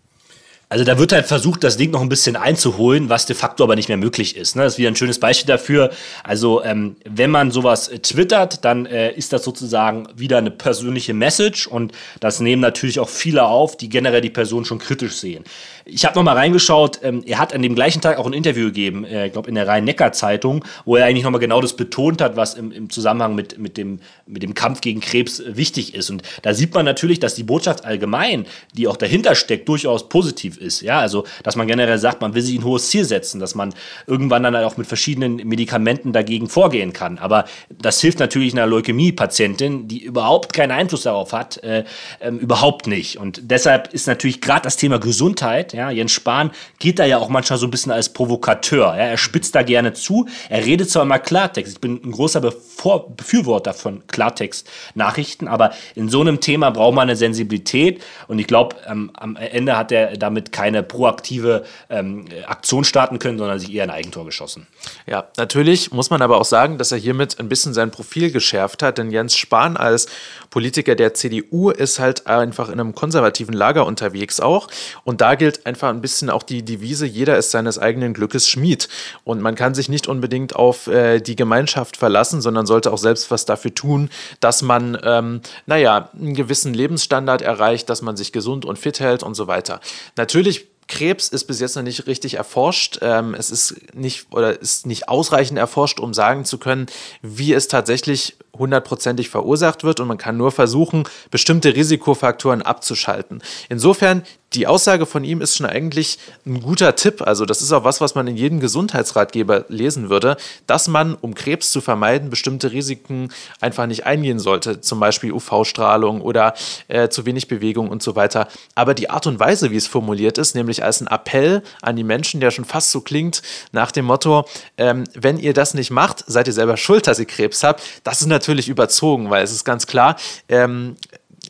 Also 0.70 0.84
da 0.84 0.98
wird 0.98 1.12
halt 1.12 1.26
versucht, 1.26 1.64
das 1.64 1.78
Ding 1.78 1.92
noch 1.92 2.02
ein 2.02 2.10
bisschen 2.10 2.36
einzuholen, 2.36 3.08
was 3.08 3.24
de 3.24 3.34
facto 3.34 3.64
aber 3.64 3.74
nicht 3.74 3.88
mehr 3.88 3.96
möglich 3.96 4.36
ist. 4.36 4.54
Ne? 4.54 4.64
Das 4.64 4.74
ist 4.74 4.78
wieder 4.78 4.90
ein 4.90 4.96
schönes 4.96 5.18
Beispiel 5.18 5.46
dafür. 5.46 5.90
Also 6.24 6.62
ähm, 6.62 6.96
wenn 7.04 7.30
man 7.30 7.50
sowas 7.50 7.88
äh, 7.88 8.00
twittert, 8.00 8.66
dann 8.66 8.84
äh, 8.84 9.12
ist 9.12 9.32
das 9.32 9.44
sozusagen 9.44 10.08
wieder 10.14 10.36
eine 10.36 10.50
persönliche 10.50 11.14
Message 11.14 11.66
und 11.66 11.92
das 12.20 12.40
nehmen 12.40 12.60
natürlich 12.60 13.00
auch 13.00 13.08
viele 13.08 13.44
auf, 13.44 13.78
die 13.78 13.88
generell 13.88 14.20
die 14.20 14.28
Person 14.28 14.66
schon 14.66 14.78
kritisch 14.78 15.14
sehen. 15.14 15.44
Ich 15.90 16.04
habe 16.04 16.14
noch 16.16 16.22
mal 16.22 16.36
reingeschaut. 16.36 17.00
Ähm, 17.02 17.22
er 17.26 17.38
hat 17.38 17.54
an 17.54 17.62
dem 17.62 17.74
gleichen 17.74 18.02
Tag 18.02 18.18
auch 18.18 18.26
ein 18.26 18.34
Interview 18.34 18.66
gegeben, 18.66 19.04
äh, 19.04 19.26
ich 19.26 19.32
glaube 19.32 19.48
in 19.48 19.54
der 19.54 19.66
Rhein-Neckar-Zeitung, 19.66 20.64
wo 20.84 20.96
er 20.96 21.06
eigentlich 21.06 21.24
noch 21.24 21.30
mal 21.30 21.38
genau 21.38 21.62
das 21.62 21.74
betont 21.74 22.20
hat, 22.20 22.36
was 22.36 22.54
im, 22.54 22.70
im 22.72 22.90
Zusammenhang 22.90 23.34
mit, 23.34 23.58
mit, 23.58 23.78
dem, 23.78 24.00
mit 24.26 24.42
dem 24.42 24.52
Kampf 24.52 24.82
gegen 24.82 25.00
Krebs 25.00 25.42
wichtig 25.46 25.94
ist. 25.94 26.10
Und 26.10 26.22
da 26.42 26.52
sieht 26.52 26.74
man 26.74 26.84
natürlich, 26.84 27.20
dass 27.20 27.34
die 27.34 27.42
Botschaft 27.42 27.86
allgemein, 27.86 28.44
die 28.74 28.86
auch 28.86 28.98
dahinter 28.98 29.34
steckt, 29.34 29.66
durchaus 29.68 30.10
positiv 30.10 30.58
ist. 30.58 30.82
Ja, 30.82 31.00
also, 31.00 31.24
dass 31.42 31.56
man 31.56 31.66
generell 31.66 31.98
sagt, 31.98 32.20
man 32.20 32.34
will 32.34 32.42
sich 32.42 32.58
ein 32.58 32.64
hohes 32.64 32.90
Ziel 32.90 33.06
setzen, 33.06 33.40
dass 33.40 33.54
man 33.54 33.74
irgendwann 34.06 34.42
dann 34.42 34.54
auch 34.56 34.76
mit 34.76 34.86
verschiedenen 34.86 35.36
Medikamenten 35.36 36.12
dagegen 36.12 36.48
vorgehen 36.48 36.92
kann. 36.92 37.16
Aber 37.16 37.46
das 37.70 38.00
hilft 38.02 38.18
natürlich 38.18 38.52
einer 38.52 38.66
Leukämie-Patientin, 38.66 39.88
die 39.88 40.02
überhaupt 40.02 40.52
keinen 40.52 40.72
Einfluss 40.72 41.02
darauf 41.02 41.32
hat, 41.32 41.62
äh, 41.64 41.84
äh, 42.20 42.28
überhaupt 42.28 42.86
nicht. 42.86 43.16
Und 43.16 43.40
deshalb 43.50 43.94
ist 43.94 44.06
natürlich 44.06 44.42
gerade 44.42 44.62
das 44.62 44.76
Thema 44.76 44.98
Gesundheit, 44.98 45.72
ja, 45.78 45.90
Jens 45.90 46.10
Spahn 46.10 46.50
geht 46.80 46.98
da 46.98 47.04
ja 47.04 47.18
auch 47.18 47.28
manchmal 47.28 47.58
so 47.58 47.66
ein 47.66 47.70
bisschen 47.70 47.92
als 47.92 48.08
Provokateur. 48.12 48.96
Ja, 48.96 49.04
er 49.04 49.16
spitzt 49.16 49.54
da 49.54 49.62
gerne 49.62 49.92
zu. 49.92 50.26
Er 50.48 50.66
redet 50.66 50.90
zwar 50.90 51.04
immer 51.04 51.20
Klartext. 51.20 51.74
Ich 51.74 51.80
bin 51.80 52.00
ein 52.04 52.10
großer 52.10 52.40
Bevor 52.40 53.14
Befürworter 53.16 53.74
von 53.74 54.04
Klartext-Nachrichten, 54.08 55.46
aber 55.46 55.70
in 55.94 56.08
so 56.08 56.20
einem 56.20 56.40
Thema 56.40 56.70
braucht 56.70 56.94
man 56.94 57.08
eine 57.08 57.16
Sensibilität. 57.16 58.02
Und 58.26 58.40
ich 58.40 58.48
glaube, 58.48 58.76
ähm, 58.88 59.10
am 59.14 59.36
Ende 59.36 59.76
hat 59.76 59.92
er 59.92 60.16
damit 60.16 60.50
keine 60.50 60.82
proaktive 60.82 61.64
ähm, 61.90 62.24
Aktion 62.46 62.82
starten 62.82 63.20
können, 63.20 63.38
sondern 63.38 63.60
sich 63.60 63.72
eher 63.72 63.84
ein 63.84 63.90
Eigentor 63.90 64.24
geschossen. 64.24 64.66
Ja, 65.06 65.28
natürlich 65.36 65.92
muss 65.92 66.10
man 66.10 66.22
aber 66.22 66.40
auch 66.40 66.44
sagen, 66.44 66.78
dass 66.78 66.90
er 66.90 66.98
hiermit 66.98 67.38
ein 67.38 67.48
bisschen 67.48 67.72
sein 67.72 67.92
Profil 67.92 68.32
geschärft 68.32 68.82
hat, 68.82 68.98
denn 68.98 69.12
Jens 69.12 69.36
Spahn 69.36 69.76
als 69.76 70.08
Politiker 70.50 70.96
der 70.96 71.14
CDU 71.14 71.70
ist 71.70 72.00
halt 72.00 72.26
einfach 72.26 72.68
in 72.68 72.80
einem 72.80 72.96
konservativen 72.96 73.54
Lager 73.54 73.86
unterwegs 73.86 74.40
auch. 74.40 74.66
Und 75.04 75.20
da 75.20 75.36
gilt 75.36 75.67
einfach 75.68 75.90
ein 75.90 76.00
bisschen 76.00 76.30
auch 76.30 76.42
die 76.42 76.64
Devise, 76.64 77.06
jeder 77.06 77.38
ist 77.38 77.50
seines 77.50 77.78
eigenen 77.78 78.14
Glückes 78.14 78.48
Schmied. 78.48 78.88
Und 79.22 79.40
man 79.40 79.54
kann 79.54 79.74
sich 79.74 79.88
nicht 79.88 80.08
unbedingt 80.08 80.56
auf 80.56 80.86
äh, 80.86 81.20
die 81.20 81.36
Gemeinschaft 81.36 81.96
verlassen, 81.96 82.40
sondern 82.40 82.66
sollte 82.66 82.92
auch 82.92 82.98
selbst 82.98 83.30
was 83.30 83.44
dafür 83.44 83.74
tun, 83.74 84.08
dass 84.40 84.62
man, 84.62 84.98
ähm, 85.04 85.42
naja, 85.66 86.10
einen 86.18 86.34
gewissen 86.34 86.74
Lebensstandard 86.74 87.42
erreicht, 87.42 87.90
dass 87.90 88.02
man 88.02 88.16
sich 88.16 88.32
gesund 88.32 88.64
und 88.64 88.78
fit 88.78 88.98
hält 88.98 89.22
und 89.22 89.34
so 89.34 89.46
weiter. 89.46 89.80
Natürlich 90.16 90.66
Krebs 90.88 91.28
ist 91.28 91.44
bis 91.44 91.60
jetzt 91.60 91.76
noch 91.76 91.82
nicht 91.82 92.06
richtig 92.06 92.34
erforscht. 92.34 92.98
Ähm, 93.02 93.34
es 93.34 93.50
ist 93.50 93.94
nicht 93.94 94.32
oder 94.32 94.58
ist 94.58 94.86
nicht 94.86 95.08
ausreichend 95.08 95.58
erforscht, 95.58 96.00
um 96.00 96.14
sagen 96.14 96.46
zu 96.46 96.58
können, 96.58 96.86
wie 97.20 97.52
es 97.52 97.68
tatsächlich 97.68 98.36
hundertprozentig 98.56 99.28
verursacht 99.28 99.84
wird 99.84 100.00
und 100.00 100.08
man 100.08 100.18
kann 100.18 100.36
nur 100.36 100.50
versuchen, 100.50 101.04
bestimmte 101.30 101.76
Risikofaktoren 101.76 102.62
abzuschalten. 102.62 103.42
Insofern 103.68 104.24
die 104.54 104.66
Aussage 104.66 105.04
von 105.04 105.24
ihm 105.24 105.40
ist 105.40 105.56
schon 105.56 105.66
eigentlich 105.66 106.18
ein 106.46 106.62
guter 106.62 106.96
Tipp. 106.96 107.22
Also 107.22 107.44
das 107.44 107.60
ist 107.60 107.72
auch 107.72 107.84
was, 107.84 108.00
was 108.00 108.14
man 108.14 108.26
in 108.26 108.36
jedem 108.36 108.60
Gesundheitsratgeber 108.60 109.66
lesen 109.68 110.08
würde, 110.08 110.36
dass 110.66 110.88
man, 110.88 111.14
um 111.14 111.34
Krebs 111.34 111.70
zu 111.70 111.80
vermeiden, 111.80 112.30
bestimmte 112.30 112.72
Risiken 112.72 113.30
einfach 113.60 113.86
nicht 113.86 114.06
eingehen 114.06 114.38
sollte. 114.38 114.80
Zum 114.80 115.00
Beispiel 115.00 115.32
UV-Strahlung 115.32 116.22
oder 116.22 116.54
äh, 116.88 117.08
zu 117.08 117.26
wenig 117.26 117.48
Bewegung 117.48 117.88
und 117.88 118.02
so 118.02 118.16
weiter. 118.16 118.48
Aber 118.74 118.94
die 118.94 119.10
Art 119.10 119.26
und 119.26 119.38
Weise, 119.38 119.70
wie 119.70 119.76
es 119.76 119.86
formuliert 119.86 120.38
ist, 120.38 120.54
nämlich 120.54 120.82
als 120.82 121.00
ein 121.00 121.08
Appell 121.08 121.62
an 121.82 121.96
die 121.96 122.04
Menschen, 122.04 122.40
der 122.40 122.50
schon 122.50 122.64
fast 122.64 122.90
so 122.90 123.02
klingt 123.02 123.42
nach 123.72 123.92
dem 123.92 124.06
Motto, 124.06 124.46
ähm, 124.78 125.04
wenn 125.14 125.38
ihr 125.38 125.52
das 125.52 125.74
nicht 125.74 125.90
macht, 125.90 126.24
seid 126.26 126.46
ihr 126.46 126.54
selber 126.54 126.76
schuld, 126.78 127.06
dass 127.06 127.18
ihr 127.18 127.26
Krebs 127.26 127.62
habt. 127.62 127.82
Das 128.02 128.22
ist 128.22 128.26
natürlich 128.26 128.68
überzogen, 128.68 129.28
weil 129.28 129.44
es 129.44 129.52
ist 129.52 129.64
ganz 129.64 129.86
klar, 129.86 130.16
ähm, 130.48 130.96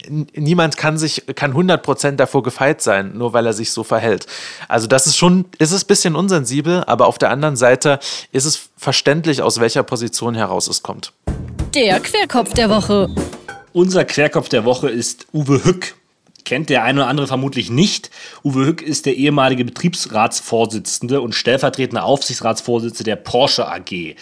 niemand 0.09 0.77
kann 0.77 0.99
sich, 0.99 1.25
kann 1.35 1.53
100% 1.53 2.13
davor 2.13 2.43
gefeit 2.43 2.81
sein, 2.81 3.13
nur 3.17 3.33
weil 3.33 3.47
er 3.47 3.53
sich 3.53 3.73
so 3.73 3.85
verhält. 3.85 4.27
Also 4.69 4.87
das 4.87 5.07
ist 5.07 5.17
schon, 5.17 5.47
ist 5.59 5.73
es 5.73 5.85
ein 5.85 5.87
bisschen 5.87 6.17
unsensibel, 6.17 6.85
aber 6.85 7.07
auf 7.07 7.19
der 7.19 7.31
anderen 7.31 7.57
Seite 7.57 7.99
ist 8.33 8.45
es 8.45 8.71
verständlich, 8.77 9.43
aus 9.43 9.61
welcher 9.61 9.83
Position 9.83 10.35
heraus 10.35 10.69
es 10.69 10.83
kommt. 10.83 11.13
Der 11.75 12.01
Querkopf 12.01 12.55
der 12.55 12.71
Woche. 12.71 13.09
Unser 13.73 14.05
Querkopf 14.05 14.49
der 14.49 14.65
Woche 14.65 14.89
ist 14.89 15.27
Uwe 15.33 15.65
Hück 15.65 15.98
kennt 16.49 16.71
der 16.71 16.83
eine 16.83 17.01
oder 17.01 17.11
andere 17.11 17.27
vermutlich 17.27 17.71
nicht. 17.71 18.11
Uwe 18.43 18.65
Hück 18.65 18.81
ist 18.81 19.05
der 19.05 19.17
ehemalige 19.17 19.67
Betriebsratsvorsitzende 19.67 21.21
und 21.21 21.35
stellvertretende 21.35 22.03
Aufsichtsratsvorsitzende 22.03 23.05
der 23.05 23.17
Porsche 23.17 23.69
AG. 23.69 24.15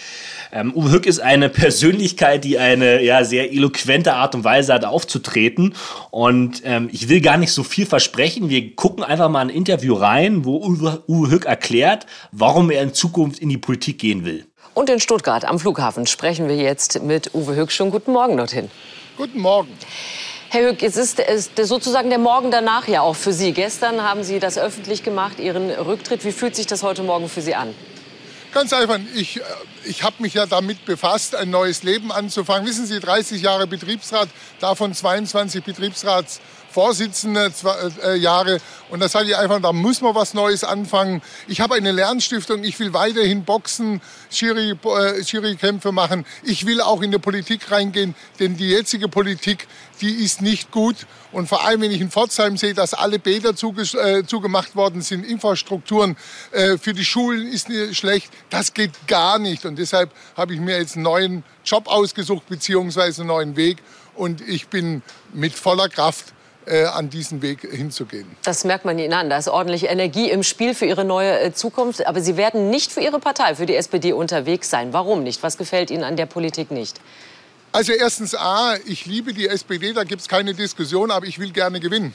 Ähm, 0.51 0.75
Uwe 0.75 0.91
Hück 0.91 1.07
ist 1.07 1.21
eine 1.21 1.49
Persönlichkeit, 1.63 2.43
die 2.43 2.59
eine 2.59 3.01
ja, 3.01 3.23
sehr 3.23 3.53
eloquente 3.53 4.15
Art 4.15 4.35
und 4.35 4.43
Weise 4.43 4.75
hat 4.75 4.85
aufzutreten. 4.85 5.75
Und 6.11 6.63
ähm, 6.65 6.89
ich 6.91 7.09
will 7.09 7.21
gar 7.21 7.37
nicht 7.37 7.53
so 7.53 7.63
viel 7.63 7.87
versprechen. 7.87 8.49
Wir 8.49 8.75
gucken 8.75 9.05
einfach 9.05 9.29
mal 9.29 9.43
ein 9.43 9.49
Interview 9.49 9.95
rein, 9.95 10.45
wo 10.45 10.57
Uwe, 10.57 11.05
Uwe 11.07 11.31
Hück 11.31 11.45
erklärt, 11.45 12.07
warum 12.33 12.73
er 12.73 12.83
in 12.83 12.93
Zukunft 12.93 13.39
in 13.39 13.51
die 13.51 13.59
Politik 13.59 14.01
gehen 14.01 14.25
will. 14.25 14.47
Und 14.75 14.91
in 14.91 14.99
Stuttgart 14.99 15.45
am 15.45 15.61
Flughafen 15.61 16.07
sprechen 16.07 16.49
wir 16.49 16.57
jetzt 16.57 17.05
mit 17.05 17.33
Uwe 17.35 17.55
Hück. 17.55 17.71
Schon 17.71 17.93
guten 17.93 18.13
Morgen 18.13 18.37
dorthin. 18.37 18.69
Guten 19.17 19.39
Morgen. 19.39 19.71
Herr 20.49 20.71
Hück, 20.71 20.83
es 20.83 20.97
ist, 20.97 21.19
ist 21.19 21.57
sozusagen 21.57 22.09
der 22.09 22.19
Morgen 22.19 22.53
danach 22.53 22.87
ja 22.87 23.01
auch 23.01 23.17
für 23.17 23.33
Sie. 23.33 23.53
Gestern 23.53 24.03
haben 24.03 24.23
Sie 24.23 24.39
das 24.39 24.59
öffentlich 24.59 25.03
gemacht, 25.03 25.41
Ihren 25.41 25.71
Rücktritt. 25.71 26.25
Wie 26.25 26.31
fühlt 26.31 26.55
sich 26.55 26.67
das 26.67 26.85
heute 26.85 27.03
Morgen 27.03 27.29
für 27.29 27.43
Sie 27.43 27.57
an? 27.57 27.75
Ganz 28.53 28.73
einfach, 28.73 28.99
ich, 29.15 29.41
ich 29.85 30.03
habe 30.05 30.17
mich 30.21 30.35
ja 30.35 30.47
damit 30.47 30.85
befasst, 30.87 31.35
ein 31.35 31.51
neues 31.51 31.83
Leben 31.83 32.13
anzufangen. 32.13 32.67
Wissen 32.67 32.87
Sie, 32.87 33.01
30 33.01 33.43
Jahre 33.43 33.67
Betriebsrat, 33.67 34.29
davon 34.61 34.95
22 34.95 35.65
Betriebsratsvorsitzende 36.77 37.53
äh, 38.05 38.17
Jahre. 38.17 38.59
Und 38.91 39.01
da 39.01 39.09
sage 39.09 39.31
ich 39.31 39.37
einfach, 39.37 39.61
da 39.61 39.73
muss 39.73 40.01
man 40.01 40.15
was 40.15 40.35
Neues 40.35 40.63
anfangen. 40.63 41.23
Ich 41.49 41.61
habe 41.61 41.75
eine 41.75 41.91
Lernstiftung, 41.91 42.63
ich 42.63 42.79
will 42.79 42.93
weiterhin 42.93 43.45
Boxen, 43.45 44.01
Schiri-Kämpfe 44.31 45.89
äh, 45.89 45.93
machen. 45.93 46.27
Ich 46.43 46.67
will 46.67 46.81
auch 46.81 47.03
in 47.03 47.11
die 47.11 47.19
Politik 47.19 47.71
reingehen, 47.71 48.15
denn 48.39 48.57
die 48.57 48.69
jetzige 48.69 49.09
Politik, 49.09 49.67
die 50.01 50.13
ist 50.25 50.43
nicht 50.43 50.71
gut. 50.71 51.07
Und 51.33 51.49
vor 51.49 51.65
allem, 51.65 51.81
wenn 51.81 51.91
ich 51.91 52.01
in 52.01 52.11
Pforzheim 52.11 52.57
sehe, 52.57 52.75
dass 52.75 52.95
alle 52.95 53.19
Bäder 53.19 53.51
äh, 53.51 54.25
zugemacht 54.25 54.77
worden 54.77 55.03
sind, 55.03 55.25
Infrastrukturen 55.25 56.17
äh, 56.53 56.79
für 56.79 56.93
die 56.93 57.05
Schulen 57.05 57.49
ist 57.49 57.69
schlecht, 57.93 58.31
das 58.51 58.75
geht 58.75 58.93
gar 59.07 59.39
nicht. 59.39 59.65
Und 59.65 59.79
deshalb 59.79 60.11
habe 60.37 60.55
ich 60.55 60.61
mir 60.61 60.79
jetzt 60.79 60.95
einen 60.95 61.05
neuen 61.05 61.45
Job 61.65 61.89
ausgesucht, 61.89 62.49
beziehungsweise 62.49 63.23
einen 63.23 63.29
neuen 63.29 63.57
Weg. 63.57 63.79
Und 64.15 64.41
ich 64.41 64.69
bin 64.69 65.03
mit 65.35 65.53
voller 65.53 65.91
Kraft 65.91 66.31
äh, 66.31 66.36
an 66.67 67.11
diesen 67.11 67.43
Weg 67.43 67.61
hinzugehen. 67.61 68.27
Das 68.45 68.65
merkt 68.65 68.85
man 68.85 68.99
Ihnen 68.99 69.13
an. 69.13 69.31
Da 69.31 69.39
ist 69.39 69.49
ordentlich 69.49 69.89
Energie 69.89 70.31
im 70.31 70.43
Spiel 70.43 70.75
für 70.75 70.87
Ihre 70.87 71.05
neue 71.05 71.39
äh, 71.41 71.53
Zukunft. 71.53 72.07
Aber 72.07 72.21
Sie 72.21 72.37
werden 72.37 72.71
nicht 72.71 72.93
für 72.93 73.01
Ihre 73.01 73.21
Partei, 73.21 73.55
für 73.55 73.67
die 73.67 73.77
SPD 73.77 74.13
unterwegs 74.13 74.71
sein. 74.71 74.93
Warum 74.93 75.23
nicht? 75.23 75.43
Was 75.43 75.59
gefällt 75.59 75.91
Ihnen 75.91 76.05
an 76.05 76.17
der 76.17 76.27
Politik 76.27 76.71
nicht? 76.71 77.01
Also 77.73 77.93
erstens 77.93 78.35
A, 78.35 78.77
ich 78.87 79.07
liebe 79.07 79.35
die 79.35 79.49
SPD, 79.49 79.93
da 79.93 80.05
gibt 80.05 80.23
es 80.23 80.29
keine 80.29 80.55
Diskussion, 80.55 81.11
aber 81.11 81.27
ich 81.27 81.39
will 81.39 81.53
gerne 81.53 81.79
gewinnen. 81.79 82.15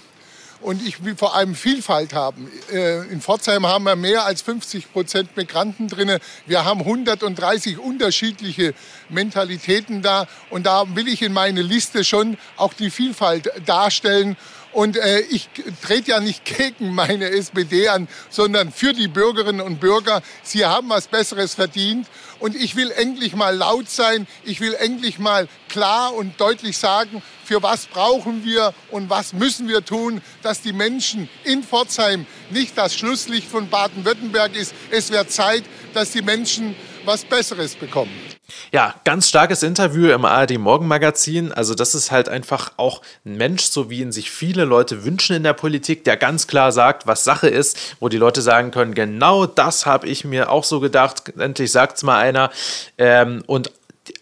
Und 0.62 0.86
ich 0.86 1.04
will 1.04 1.16
vor 1.16 1.36
allem 1.36 1.56
Vielfalt 1.56 2.14
haben. 2.14 2.52
Äh, 2.72 3.08
in 3.08 3.20
Pforzheim 3.20 3.66
haben 3.66 3.84
wir 3.84 3.96
mehr 3.96 4.26
als 4.26 4.44
50 4.44 4.94
Prozent 4.94 5.36
Migranten 5.36 5.88
drin. 5.88 6.20
Wir 6.46 6.66
haben 6.66 6.82
130 6.82 7.80
unterschiedliche 7.80 8.76
Mentalitäten 9.10 10.02
da. 10.02 10.28
Und 10.52 10.68
da 10.68 10.96
will 10.96 11.08
ich 11.08 11.24
in 11.24 11.34
meine 11.34 11.64
Liste 11.64 12.04
schon 12.04 12.38
auch 12.58 12.74
die 12.74 12.92
Vielfalt 12.92 13.52
darstellen. 13.66 14.38
Und 14.74 14.98
äh, 14.98 15.22
ich 15.22 15.50
trete 15.82 16.12
ja 16.12 16.20
nicht 16.20 16.46
gegen 16.58 16.94
meine 16.94 17.30
SPD 17.30 17.90
an, 17.90 18.08
sondern 18.30 18.72
für 18.72 18.94
die 18.94 19.08
Bürgerinnen 19.08 19.62
und 19.62 19.80
Bürger. 19.80 20.22
Sie 20.44 20.66
haben 20.66 20.90
was 20.90 21.08
Besseres 21.08 21.56
verdient. 21.56 22.08
Und 22.40 22.56
ich 22.56 22.76
will 22.76 22.90
endlich 22.92 23.36
mal 23.36 23.56
laut 23.56 23.90
sein. 23.90 24.28
Ich 24.44 24.62
will 24.62 24.74
endlich 24.74 25.20
mal 25.20 25.48
klar 25.70 26.14
und 26.14 26.40
deutlich 26.42 26.78
sagen, 26.78 27.22
für 27.44 27.62
was 27.62 27.86
brauchen 27.86 28.44
wir 28.44 28.74
und 28.90 29.10
was 29.10 29.34
müssen 29.34 29.68
wir 29.68 29.86
tun, 29.86 30.22
dass 30.42 30.62
die 30.62 30.74
Menschen 30.74 31.30
in 31.44 31.64
Pforzheim 31.64 32.26
nicht 32.50 32.78
das 32.78 32.96
Schlusslicht 32.96 33.48
von 33.48 33.70
Baden-Württemberg 33.70 34.56
ist. 34.56 34.74
Es 34.90 35.12
wird 35.12 35.32
Zeit, 35.32 35.64
dass 35.94 36.12
die 36.12 36.22
Menschen 36.22 36.76
was 37.06 37.26
Besseres 37.26 37.76
bekommen. 37.76 38.31
Ja, 38.72 38.96
ganz 39.04 39.30
starkes 39.30 39.64
Interview 39.64 40.10
im 40.10 40.26
ARD 40.26 40.58
Morgenmagazin. 40.58 41.52
Also 41.52 41.76
das 41.76 41.96
ist 41.96 42.12
halt 42.12 42.30
einfach 42.30 42.72
auch 42.78 43.02
ein 43.26 43.36
Mensch, 43.36 43.64
so 43.64 43.90
wie 43.90 44.02
ihn 44.02 44.12
sich 44.12 44.32
viele 44.32 44.66
Leute 44.66 45.04
wünschen 45.04 45.36
in 45.36 45.44
der 45.44 45.54
Politik, 45.54 46.04
der 46.04 46.18
ganz 46.18 46.48
klar 46.48 46.72
sagt, 46.72 47.08
was 47.08 47.24
Sache 47.24 47.48
ist, 47.48 47.96
wo 48.00 48.10
die 48.10 48.18
Leute 48.18 48.42
sagen 48.42 48.72
können, 48.72 48.94
genau 48.94 49.46
das 49.46 49.86
habe 49.86 50.08
ich 50.08 50.26
mir 50.26 50.50
auch 50.50 50.64
so 50.64 50.80
gedacht. 50.80 51.34
Endlich 51.38 51.72
sagt 51.72 51.98
es 51.98 52.04
mal 52.04 52.20
einer. 52.20 52.52
Ähm, 52.98 53.44
und 53.48 53.72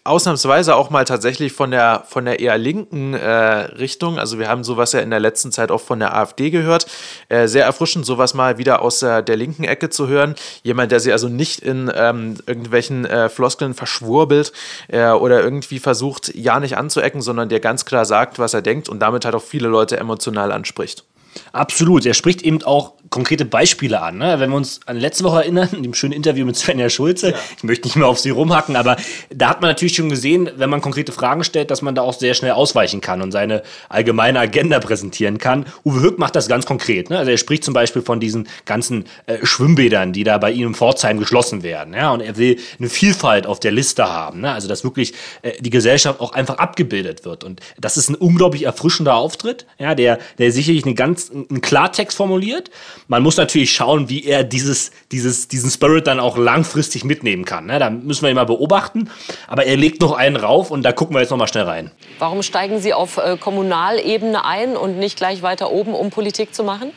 ausnahmsweise 0.04 0.76
auch 0.76 0.90
mal 0.90 1.04
tatsächlich 1.04 1.52
von 1.52 1.70
der, 1.70 2.04
von 2.06 2.26
der 2.26 2.40
eher 2.40 2.58
linken 2.58 3.14
äh, 3.14 3.28
Richtung. 3.28 4.18
Also 4.18 4.38
wir 4.38 4.48
haben 4.48 4.62
sowas 4.62 4.92
ja 4.92 5.00
in 5.00 5.10
der 5.10 5.20
letzten 5.20 5.52
Zeit 5.52 5.70
auch 5.70 5.80
von 5.80 5.98
der 5.98 6.14
AfD 6.14 6.50
gehört. 6.50 6.86
Äh, 7.28 7.48
sehr 7.48 7.64
erfrischend, 7.64 8.04
sowas 8.04 8.34
mal 8.34 8.58
wieder 8.58 8.82
aus 8.82 9.00
der, 9.00 9.22
der, 9.22 9.36
linken 9.36 9.64
Ecke 9.64 9.88
zu 9.88 10.06
hören. 10.06 10.34
Jemand, 10.62 10.92
der 10.92 11.00
sich 11.00 11.12
also 11.12 11.28
nicht 11.28 11.60
in 11.60 11.90
ähm, 11.94 12.36
irgendwelchen 12.46 13.06
äh, 13.06 13.28
Floskeln 13.28 13.72
verschwurbelt 13.72 14.52
äh, 14.88 15.10
oder 15.10 15.42
irgendwie 15.42 15.78
versucht, 15.78 16.34
ja 16.34 16.60
nicht 16.60 16.76
anzuecken, 16.76 17.22
sondern 17.22 17.48
der 17.48 17.60
ganz 17.60 17.86
klar 17.86 18.04
sagt, 18.04 18.38
was 18.38 18.52
er 18.52 18.62
denkt 18.62 18.88
und 18.88 19.00
damit 19.00 19.24
halt 19.24 19.34
auch 19.34 19.42
viele 19.42 19.68
Leute 19.68 19.96
emotional 19.96 20.52
anspricht. 20.52 21.04
Absolut. 21.52 22.04
Er 22.06 22.14
spricht 22.14 22.42
eben 22.42 22.62
auch 22.62 22.94
konkrete 23.10 23.44
Beispiele 23.44 24.00
an. 24.00 24.18
Ne? 24.18 24.38
Wenn 24.38 24.50
wir 24.50 24.56
uns 24.56 24.80
an 24.86 24.96
letzte 24.96 25.24
Woche 25.24 25.42
erinnern, 25.42 25.68
in 25.72 25.82
dem 25.82 25.94
schönen 25.94 26.12
Interview 26.12 26.46
mit 26.46 26.56
Svenja 26.56 26.88
Schulze, 26.88 27.32
ja. 27.32 27.36
ich 27.56 27.64
möchte 27.64 27.88
nicht 27.88 27.96
mehr 27.96 28.06
auf 28.06 28.20
sie 28.20 28.30
rumhacken, 28.30 28.76
aber 28.76 28.96
da 29.30 29.50
hat 29.50 29.60
man 29.60 29.70
natürlich 29.70 29.96
schon 29.96 30.08
gesehen, 30.08 30.48
wenn 30.56 30.70
man 30.70 30.80
konkrete 30.80 31.10
Fragen 31.10 31.42
stellt, 31.42 31.72
dass 31.72 31.82
man 31.82 31.96
da 31.96 32.02
auch 32.02 32.14
sehr 32.14 32.34
schnell 32.34 32.52
ausweichen 32.52 33.00
kann 33.00 33.20
und 33.20 33.32
seine 33.32 33.62
allgemeine 33.88 34.38
Agenda 34.38 34.78
präsentieren 34.78 35.38
kann. 35.38 35.66
Uwe 35.84 36.00
Höck 36.00 36.18
macht 36.18 36.36
das 36.36 36.48
ganz 36.48 36.66
konkret. 36.66 37.10
Ne? 37.10 37.18
Also 37.18 37.32
er 37.32 37.36
spricht 37.36 37.64
zum 37.64 37.74
Beispiel 37.74 38.02
von 38.02 38.20
diesen 38.20 38.48
ganzen 38.64 39.04
äh, 39.26 39.44
Schwimmbädern, 39.44 40.12
die 40.12 40.22
da 40.22 40.38
bei 40.38 40.52
ihm 40.52 40.68
in 40.68 40.74
Pforzheim 40.74 41.18
geschlossen 41.18 41.64
werden. 41.64 41.94
Ja? 41.94 42.12
Und 42.12 42.20
er 42.20 42.36
will 42.36 42.58
eine 42.78 42.88
Vielfalt 42.88 43.46
auf 43.46 43.58
der 43.58 43.72
Liste 43.72 44.08
haben. 44.08 44.42
Ne? 44.42 44.52
Also 44.52 44.68
dass 44.68 44.84
wirklich 44.84 45.14
äh, 45.42 45.60
die 45.60 45.70
Gesellschaft 45.70 46.20
auch 46.20 46.32
einfach 46.32 46.58
abgebildet 46.58 47.24
wird. 47.24 47.42
Und 47.42 47.60
das 47.76 47.96
ist 47.96 48.08
ein 48.08 48.14
unglaublich 48.14 48.66
erfrischender 48.66 49.16
Auftritt, 49.16 49.66
ja? 49.78 49.96
der, 49.96 50.20
der 50.38 50.52
sicherlich 50.52 50.84
eine 50.84 50.94
ganz, 50.94 51.30
einen 51.30 51.60
Klartext 51.60 52.16
formuliert 52.16 52.70
man 53.10 53.24
muss 53.24 53.36
natürlich 53.36 53.72
schauen, 53.72 54.08
wie 54.08 54.24
er 54.24 54.44
dieses, 54.44 54.92
dieses, 55.10 55.48
diesen 55.48 55.68
Spirit 55.68 56.06
dann 56.06 56.20
auch 56.20 56.38
langfristig 56.38 57.02
mitnehmen 57.04 57.44
kann. 57.44 57.66
Ne? 57.66 57.80
Da 57.80 57.90
müssen 57.90 58.22
wir 58.22 58.30
ihn 58.30 58.36
mal 58.36 58.44
beobachten. 58.44 59.10
Aber 59.48 59.66
er 59.66 59.76
legt 59.76 60.00
noch 60.00 60.12
einen 60.12 60.36
rauf 60.36 60.70
und 60.70 60.84
da 60.84 60.92
gucken 60.92 61.16
wir 61.16 61.20
jetzt 61.20 61.30
noch 61.30 61.36
mal 61.36 61.48
schnell 61.48 61.64
rein. 61.64 61.90
Warum 62.20 62.44
steigen 62.44 62.78
Sie 62.78 62.94
auf 62.94 63.16
äh, 63.16 63.36
Kommunalebene 63.36 64.44
ein 64.44 64.76
und 64.76 64.96
nicht 64.96 65.16
gleich 65.16 65.42
weiter 65.42 65.72
oben, 65.72 65.92
um 65.92 66.10
Politik 66.10 66.54
zu 66.54 66.62
machen? 66.62 66.92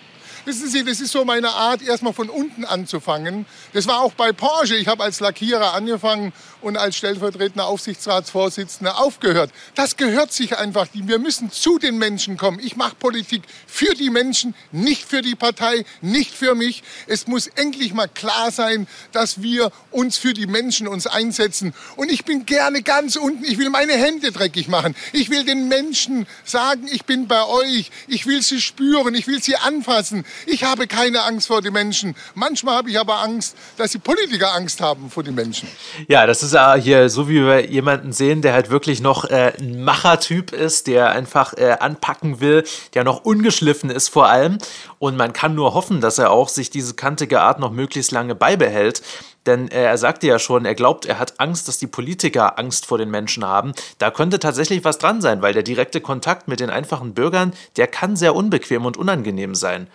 Wissen 0.46 0.68
Sie, 0.68 0.84
das 0.84 1.00
ist 1.00 1.14
so 1.14 1.24
meine 1.24 1.52
Art, 1.52 1.82
erstmal 1.82 2.12
von 2.12 2.30
unten 2.30 2.66
anzufangen. 2.66 3.46
Das 3.72 3.88
war 3.88 4.02
auch 4.02 4.12
bei 4.12 4.34
Porsche. 4.34 4.76
Ich 4.76 4.88
habe 4.88 5.02
als 5.02 5.22
Lackierer 5.22 5.74
angefangen 5.74 6.34
und 6.60 6.76
als 6.76 6.98
stellvertretender 6.98 7.66
Aufsichtsratsvorsitzender 7.66 9.00
aufgehört. 9.00 9.52
Das 9.76 9.96
gehört 9.96 10.34
sich 10.34 10.58
einfach. 10.58 10.88
Wir 10.92 11.18
müssen 11.18 11.50
zu 11.50 11.80
den 11.80 11.98
Menschen 11.98 12.36
kommen. 12.36 12.60
Ich 12.60 12.76
mache 12.76 12.96
Politik 12.96 13.44
für 13.68 13.94
die 13.94 14.10
Menschen, 14.10 14.54
nicht 14.74 15.06
für 15.06 15.22
die 15.22 15.36
Partei, 15.36 15.86
nicht 16.02 16.34
für 16.34 16.56
mich. 16.56 16.84
Es 17.08 17.26
muss 17.26 17.48
endlich 17.48 17.94
mal 17.94 18.10
klar 18.10 18.52
sein, 18.52 18.88
dass 19.14 19.42
wir 19.42 19.72
uns 19.92 20.18
für 20.18 20.34
die 20.34 20.48
Menschen 20.48 20.90
uns 20.90 21.08
einsetzen. 21.08 21.74
Und 21.96 22.12
ich 22.12 22.26
bin 22.26 22.46
gerne 22.46 22.82
ganz 22.82 23.16
unten. 23.16 23.46
Ich 23.46 23.58
will 23.58 23.70
meine 23.70 23.94
Hände 23.94 24.34
dreckig 24.34 24.68
machen. 24.68 24.94
Ich 25.14 25.30
will 25.30 25.46
den 25.46 25.70
Menschen 25.70 26.28
sagen, 26.44 26.90
ich 26.92 27.06
bin 27.06 27.28
bei 27.28 27.46
euch. 27.46 27.92
Ich 28.08 28.26
will 28.26 28.42
sie 28.42 28.60
spüren. 28.60 29.16
Ich 29.16 29.28
will 29.28 29.42
sie 29.42 29.56
anfassen. 29.56 30.26
Ich 30.46 30.64
habe 30.64 30.88
keine 30.88 31.24
Angst 31.24 31.48
vor 31.48 31.62
den 31.62 31.74
Menschen. 31.74 32.16
Manchmal 32.36 32.78
habe 32.78 32.90
ich 32.90 33.00
aber 33.00 33.22
Angst, 33.22 33.56
dass 33.78 33.92
die 33.92 34.00
Politiker 34.00 34.54
Angst 34.54 34.82
haben 34.82 35.10
vor 35.10 35.24
den 35.24 35.36
Menschen. 35.36 35.68
Ja, 36.08 36.26
das 36.26 36.44
ist 36.44 36.54
ja 36.54 36.76
hier 36.76 37.10
so, 37.10 37.30
wie 37.30 37.46
wir 37.46 37.66
jemanden 37.66 38.12
sehen, 38.12 38.42
der 38.42 38.54
halt 38.54 38.70
wirklich 38.70 39.02
noch 39.02 39.26
äh, 39.26 39.54
ein 39.60 39.84
Machertyp 39.84 40.52
ist, 40.52 40.88
der 40.88 41.12
einfach 41.12 41.54
äh, 41.54 41.78
anpacken 41.80 42.40
will, 42.40 42.64
der 42.94 43.04
noch 43.04 43.24
ungeschliffen 43.24 43.90
ist 43.90 44.10
vor 44.10 44.28
allem. 44.28 44.58
Und 45.00 45.18
man 45.18 45.34
kann 45.34 45.56
nur 45.56 45.74
hoffen, 45.74 46.02
dass 46.02 46.18
er 46.18 46.32
auch 46.32 46.50
sich 46.50 46.70
diese 46.70 46.94
kantige 46.94 47.42
Art 47.42 47.60
noch 47.60 47.72
möglichst 47.72 48.12
lange 48.12 48.36
beibehält. 48.36 49.02
Denn 49.46 49.68
äh, 49.70 49.84
er 49.84 49.98
sagte 49.98 50.28
ja 50.28 50.40
schon, 50.40 50.66
er 50.66 50.76
glaubt, 50.76 51.06
er 51.06 51.20
hat 51.20 51.40
Angst, 51.40 51.68
dass 51.68 51.78
die 51.78 51.88
Politiker 51.88 52.58
Angst 52.58 52.86
vor 52.86 52.98
den 52.98 53.10
Menschen 53.12 53.46
haben. 53.46 53.74
Da 53.98 54.12
könnte 54.12 54.40
tatsächlich 54.40 54.84
was 54.84 54.98
dran 54.98 55.22
sein, 55.22 55.42
weil 55.42 55.54
der 55.54 55.64
direkte 55.64 56.02
Kontakt 56.02 56.48
mit 56.48 56.60
den 56.60 56.70
einfachen 56.70 57.14
Bürgern, 57.14 57.54
der 57.76 57.88
kann 57.88 58.16
sehr 58.16 58.36
unbequem 58.36 58.86
und 58.86 58.98
unangenehm 58.98 59.56
sein. 59.56 59.88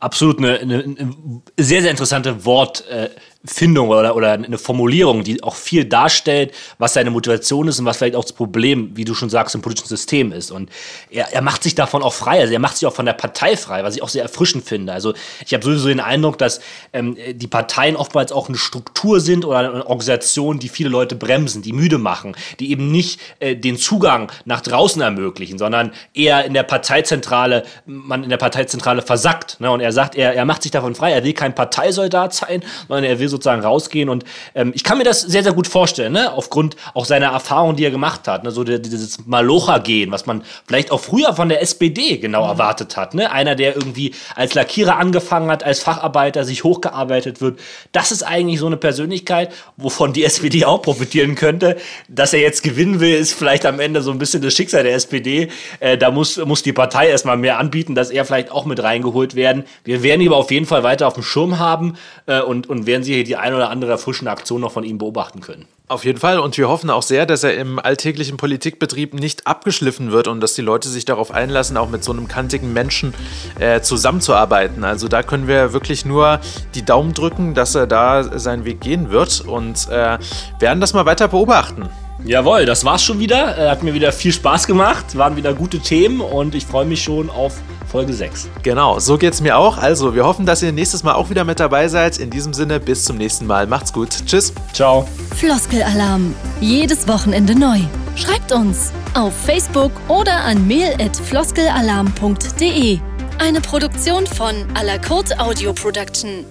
Absolut 0.00 0.38
eine, 0.38 0.58
eine, 0.58 0.82
eine, 0.84 1.42
sehr, 1.58 1.82
sehr 1.82 1.90
interessante 1.90 2.44
Wort, 2.44 2.86
äh, 2.88 3.10
Findung 3.46 3.90
oder, 3.90 4.16
oder 4.16 4.32
eine 4.32 4.56
Formulierung, 4.56 5.22
die 5.22 5.42
auch 5.42 5.54
viel 5.54 5.84
darstellt, 5.84 6.54
was 6.78 6.94
seine 6.94 7.10
Motivation 7.10 7.68
ist 7.68 7.78
und 7.78 7.84
was 7.84 7.98
vielleicht 7.98 8.16
auch 8.16 8.24
das 8.24 8.32
Problem, 8.32 8.92
wie 8.94 9.04
du 9.04 9.14
schon 9.14 9.28
sagst, 9.28 9.54
im 9.54 9.60
politischen 9.60 9.88
System 9.88 10.32
ist. 10.32 10.50
Und 10.50 10.70
er, 11.10 11.30
er 11.30 11.42
macht 11.42 11.62
sich 11.62 11.74
davon 11.74 12.02
auch 12.02 12.14
frei, 12.14 12.40
also 12.40 12.54
er 12.54 12.58
macht 12.58 12.78
sich 12.78 12.86
auch 12.86 12.94
von 12.94 13.04
der 13.04 13.12
Partei 13.12 13.56
frei, 13.58 13.84
was 13.84 13.96
ich 13.96 14.02
auch 14.02 14.08
sehr 14.08 14.22
erfrischend 14.22 14.64
finde. 14.64 14.94
Also 14.94 15.12
ich 15.44 15.52
habe 15.52 15.62
sowieso 15.62 15.88
den 15.88 16.00
Eindruck, 16.00 16.38
dass 16.38 16.60
ähm, 16.94 17.18
die 17.34 17.46
Parteien 17.46 17.96
oftmals 17.96 18.32
auch 18.32 18.48
eine 18.48 18.56
Struktur 18.56 19.20
sind 19.20 19.44
oder 19.44 19.58
eine 19.58 19.86
Organisation, 19.86 20.58
die 20.58 20.70
viele 20.70 20.88
Leute 20.88 21.14
bremsen, 21.14 21.60
die 21.60 21.74
müde 21.74 21.98
machen, 21.98 22.34
die 22.60 22.70
eben 22.70 22.90
nicht 22.90 23.20
äh, 23.40 23.56
den 23.56 23.76
Zugang 23.76 24.32
nach 24.46 24.62
draußen 24.62 25.02
ermöglichen, 25.02 25.58
sondern 25.58 25.92
eher 26.14 26.46
in 26.46 26.54
der 26.54 26.62
Parteizentrale, 26.62 27.64
man 27.84 28.24
in 28.24 28.30
der 28.30 28.38
Parteizentrale 28.38 29.02
versackt. 29.02 29.60
Ne? 29.60 29.70
Und 29.70 29.80
er 29.80 29.92
sagt, 29.92 30.14
er, 30.14 30.34
er 30.34 30.46
macht 30.46 30.62
sich 30.62 30.72
davon 30.72 30.94
frei, 30.94 31.12
er 31.12 31.24
will 31.24 31.34
kein 31.34 31.54
Parteisoldat 31.54 32.32
sein, 32.32 32.64
sondern 32.88 33.04
er 33.04 33.18
will 33.18 33.33
sozusagen 33.34 33.62
rausgehen. 33.62 34.08
Und 34.08 34.24
ähm, 34.54 34.72
ich 34.74 34.84
kann 34.84 34.98
mir 34.98 35.04
das 35.04 35.20
sehr, 35.20 35.42
sehr 35.42 35.52
gut 35.52 35.66
vorstellen, 35.66 36.12
ne? 36.12 36.32
aufgrund 36.32 36.76
auch 36.94 37.04
seiner 37.04 37.26
Erfahrung, 37.26 37.76
die 37.76 37.84
er 37.84 37.90
gemacht 37.90 38.28
hat. 38.28 38.44
Ne? 38.44 38.50
So 38.50 38.64
dieses 38.64 39.26
Malocha-Gehen, 39.26 40.10
was 40.10 40.26
man 40.26 40.42
vielleicht 40.66 40.90
auch 40.90 41.00
früher 41.00 41.34
von 41.34 41.48
der 41.48 41.60
SPD 41.62 42.18
genau 42.18 42.44
mhm. 42.44 42.50
erwartet 42.50 42.96
hat. 42.96 43.14
Ne? 43.14 43.30
Einer, 43.30 43.54
der 43.54 43.74
irgendwie 43.74 44.14
als 44.36 44.54
Lackierer 44.54 44.96
angefangen 44.96 45.50
hat, 45.50 45.64
als 45.64 45.80
Facharbeiter 45.80 46.44
sich 46.44 46.64
hochgearbeitet 46.64 47.40
wird. 47.40 47.58
Das 47.92 48.12
ist 48.12 48.22
eigentlich 48.22 48.60
so 48.60 48.66
eine 48.66 48.76
Persönlichkeit, 48.76 49.52
wovon 49.76 50.12
die 50.12 50.24
SPD 50.24 50.64
auch 50.64 50.82
profitieren 50.82 51.34
könnte. 51.34 51.76
Dass 52.08 52.32
er 52.32 52.40
jetzt 52.40 52.62
gewinnen 52.62 53.00
will, 53.00 53.14
ist 53.14 53.34
vielleicht 53.34 53.66
am 53.66 53.80
Ende 53.80 54.02
so 54.02 54.10
ein 54.10 54.18
bisschen 54.18 54.42
das 54.42 54.54
Schicksal 54.54 54.84
der 54.84 54.94
SPD. 54.94 55.48
Äh, 55.80 55.98
da 55.98 56.10
muss, 56.10 56.36
muss 56.44 56.62
die 56.62 56.72
Partei 56.72 57.08
erstmal 57.08 57.36
mehr 57.36 57.58
anbieten, 57.58 57.94
dass 57.94 58.10
er 58.10 58.24
vielleicht 58.24 58.50
auch 58.50 58.64
mit 58.64 58.82
reingeholt 58.82 59.34
werden. 59.34 59.64
Wir 59.84 60.02
werden 60.02 60.20
ihn 60.20 60.28
aber 60.28 60.36
auf 60.36 60.50
jeden 60.50 60.66
Fall 60.66 60.82
weiter 60.82 61.08
auf 61.08 61.14
dem 61.14 61.22
Schirm 61.22 61.58
haben 61.58 61.96
äh, 62.26 62.40
und, 62.40 62.68
und 62.68 62.86
werden 62.86 63.02
sie 63.02 63.23
die 63.24 63.36
ein 63.36 63.54
oder 63.54 63.70
andere 63.70 63.92
erfrischende 63.92 64.30
Aktion 64.30 64.60
noch 64.60 64.72
von 64.72 64.84
ihm 64.84 64.98
beobachten 64.98 65.40
können. 65.40 65.66
Auf 65.86 66.04
jeden 66.04 66.18
Fall. 66.18 66.38
Und 66.38 66.56
wir 66.56 66.68
hoffen 66.68 66.88
auch 66.88 67.02
sehr, 67.02 67.26
dass 67.26 67.44
er 67.44 67.56
im 67.56 67.78
alltäglichen 67.78 68.38
Politikbetrieb 68.38 69.12
nicht 69.12 69.46
abgeschliffen 69.46 70.12
wird 70.12 70.28
und 70.28 70.40
dass 70.40 70.54
die 70.54 70.62
Leute 70.62 70.88
sich 70.88 71.04
darauf 71.04 71.30
einlassen, 71.30 71.76
auch 71.76 71.90
mit 71.90 72.02
so 72.02 72.12
einem 72.12 72.26
kantigen 72.26 72.72
Menschen 72.72 73.12
äh, 73.58 73.80
zusammenzuarbeiten. 73.80 74.82
Also 74.84 75.08
da 75.08 75.22
können 75.22 75.46
wir 75.46 75.72
wirklich 75.74 76.06
nur 76.06 76.40
die 76.74 76.84
Daumen 76.84 77.12
drücken, 77.12 77.54
dass 77.54 77.74
er 77.74 77.86
da 77.86 78.38
seinen 78.38 78.64
Weg 78.64 78.80
gehen 78.80 79.10
wird 79.10 79.42
und 79.42 79.88
äh, 79.90 80.18
werden 80.58 80.80
das 80.80 80.94
mal 80.94 81.04
weiter 81.04 81.28
beobachten. 81.28 81.90
Jawohl, 82.24 82.64
das 82.64 82.84
war's 82.84 83.02
schon 83.02 83.18
wieder. 83.18 83.58
Äh, 83.58 83.68
hat 83.68 83.82
mir 83.82 83.94
wieder 83.94 84.12
viel 84.12 84.32
Spaß 84.32 84.66
gemacht. 84.66 85.16
Waren 85.16 85.36
wieder 85.36 85.54
gute 85.54 85.78
Themen 85.80 86.20
und 86.20 86.54
ich 86.54 86.66
freue 86.66 86.84
mich 86.84 87.02
schon 87.02 87.30
auf 87.30 87.54
Folge 87.90 88.12
6. 88.12 88.48
Genau, 88.62 88.98
so 88.98 89.16
geht's 89.18 89.40
mir 89.40 89.56
auch. 89.58 89.78
Also, 89.78 90.14
wir 90.14 90.24
hoffen, 90.24 90.46
dass 90.46 90.62
ihr 90.62 90.70
nächstes 90.72 91.02
Mal 91.02 91.14
auch 91.14 91.30
wieder 91.30 91.44
mit 91.44 91.58
dabei 91.60 91.88
seid. 91.88 92.18
In 92.18 92.30
diesem 92.30 92.54
Sinne, 92.54 92.80
bis 92.80 93.04
zum 93.04 93.18
nächsten 93.18 93.46
Mal. 93.46 93.66
Macht's 93.66 93.92
gut. 93.92 94.10
Tschüss. 94.26 94.52
Ciao. 94.72 95.06
Floskelalarm. 95.36 96.34
Jedes 96.60 97.06
Wochenende 97.08 97.58
neu. 97.58 97.80
Schreibt 98.16 98.52
uns 98.52 98.92
auf 99.14 99.32
Facebook 99.44 99.92
oder 100.08 100.44
an 100.44 100.66
mail@floskelalarm.de. 100.66 102.98
Eine 103.38 103.60
Produktion 103.60 104.26
von 104.26 104.54
Alakurt 104.74 105.38
Audio 105.40 105.72
Production. 105.72 106.44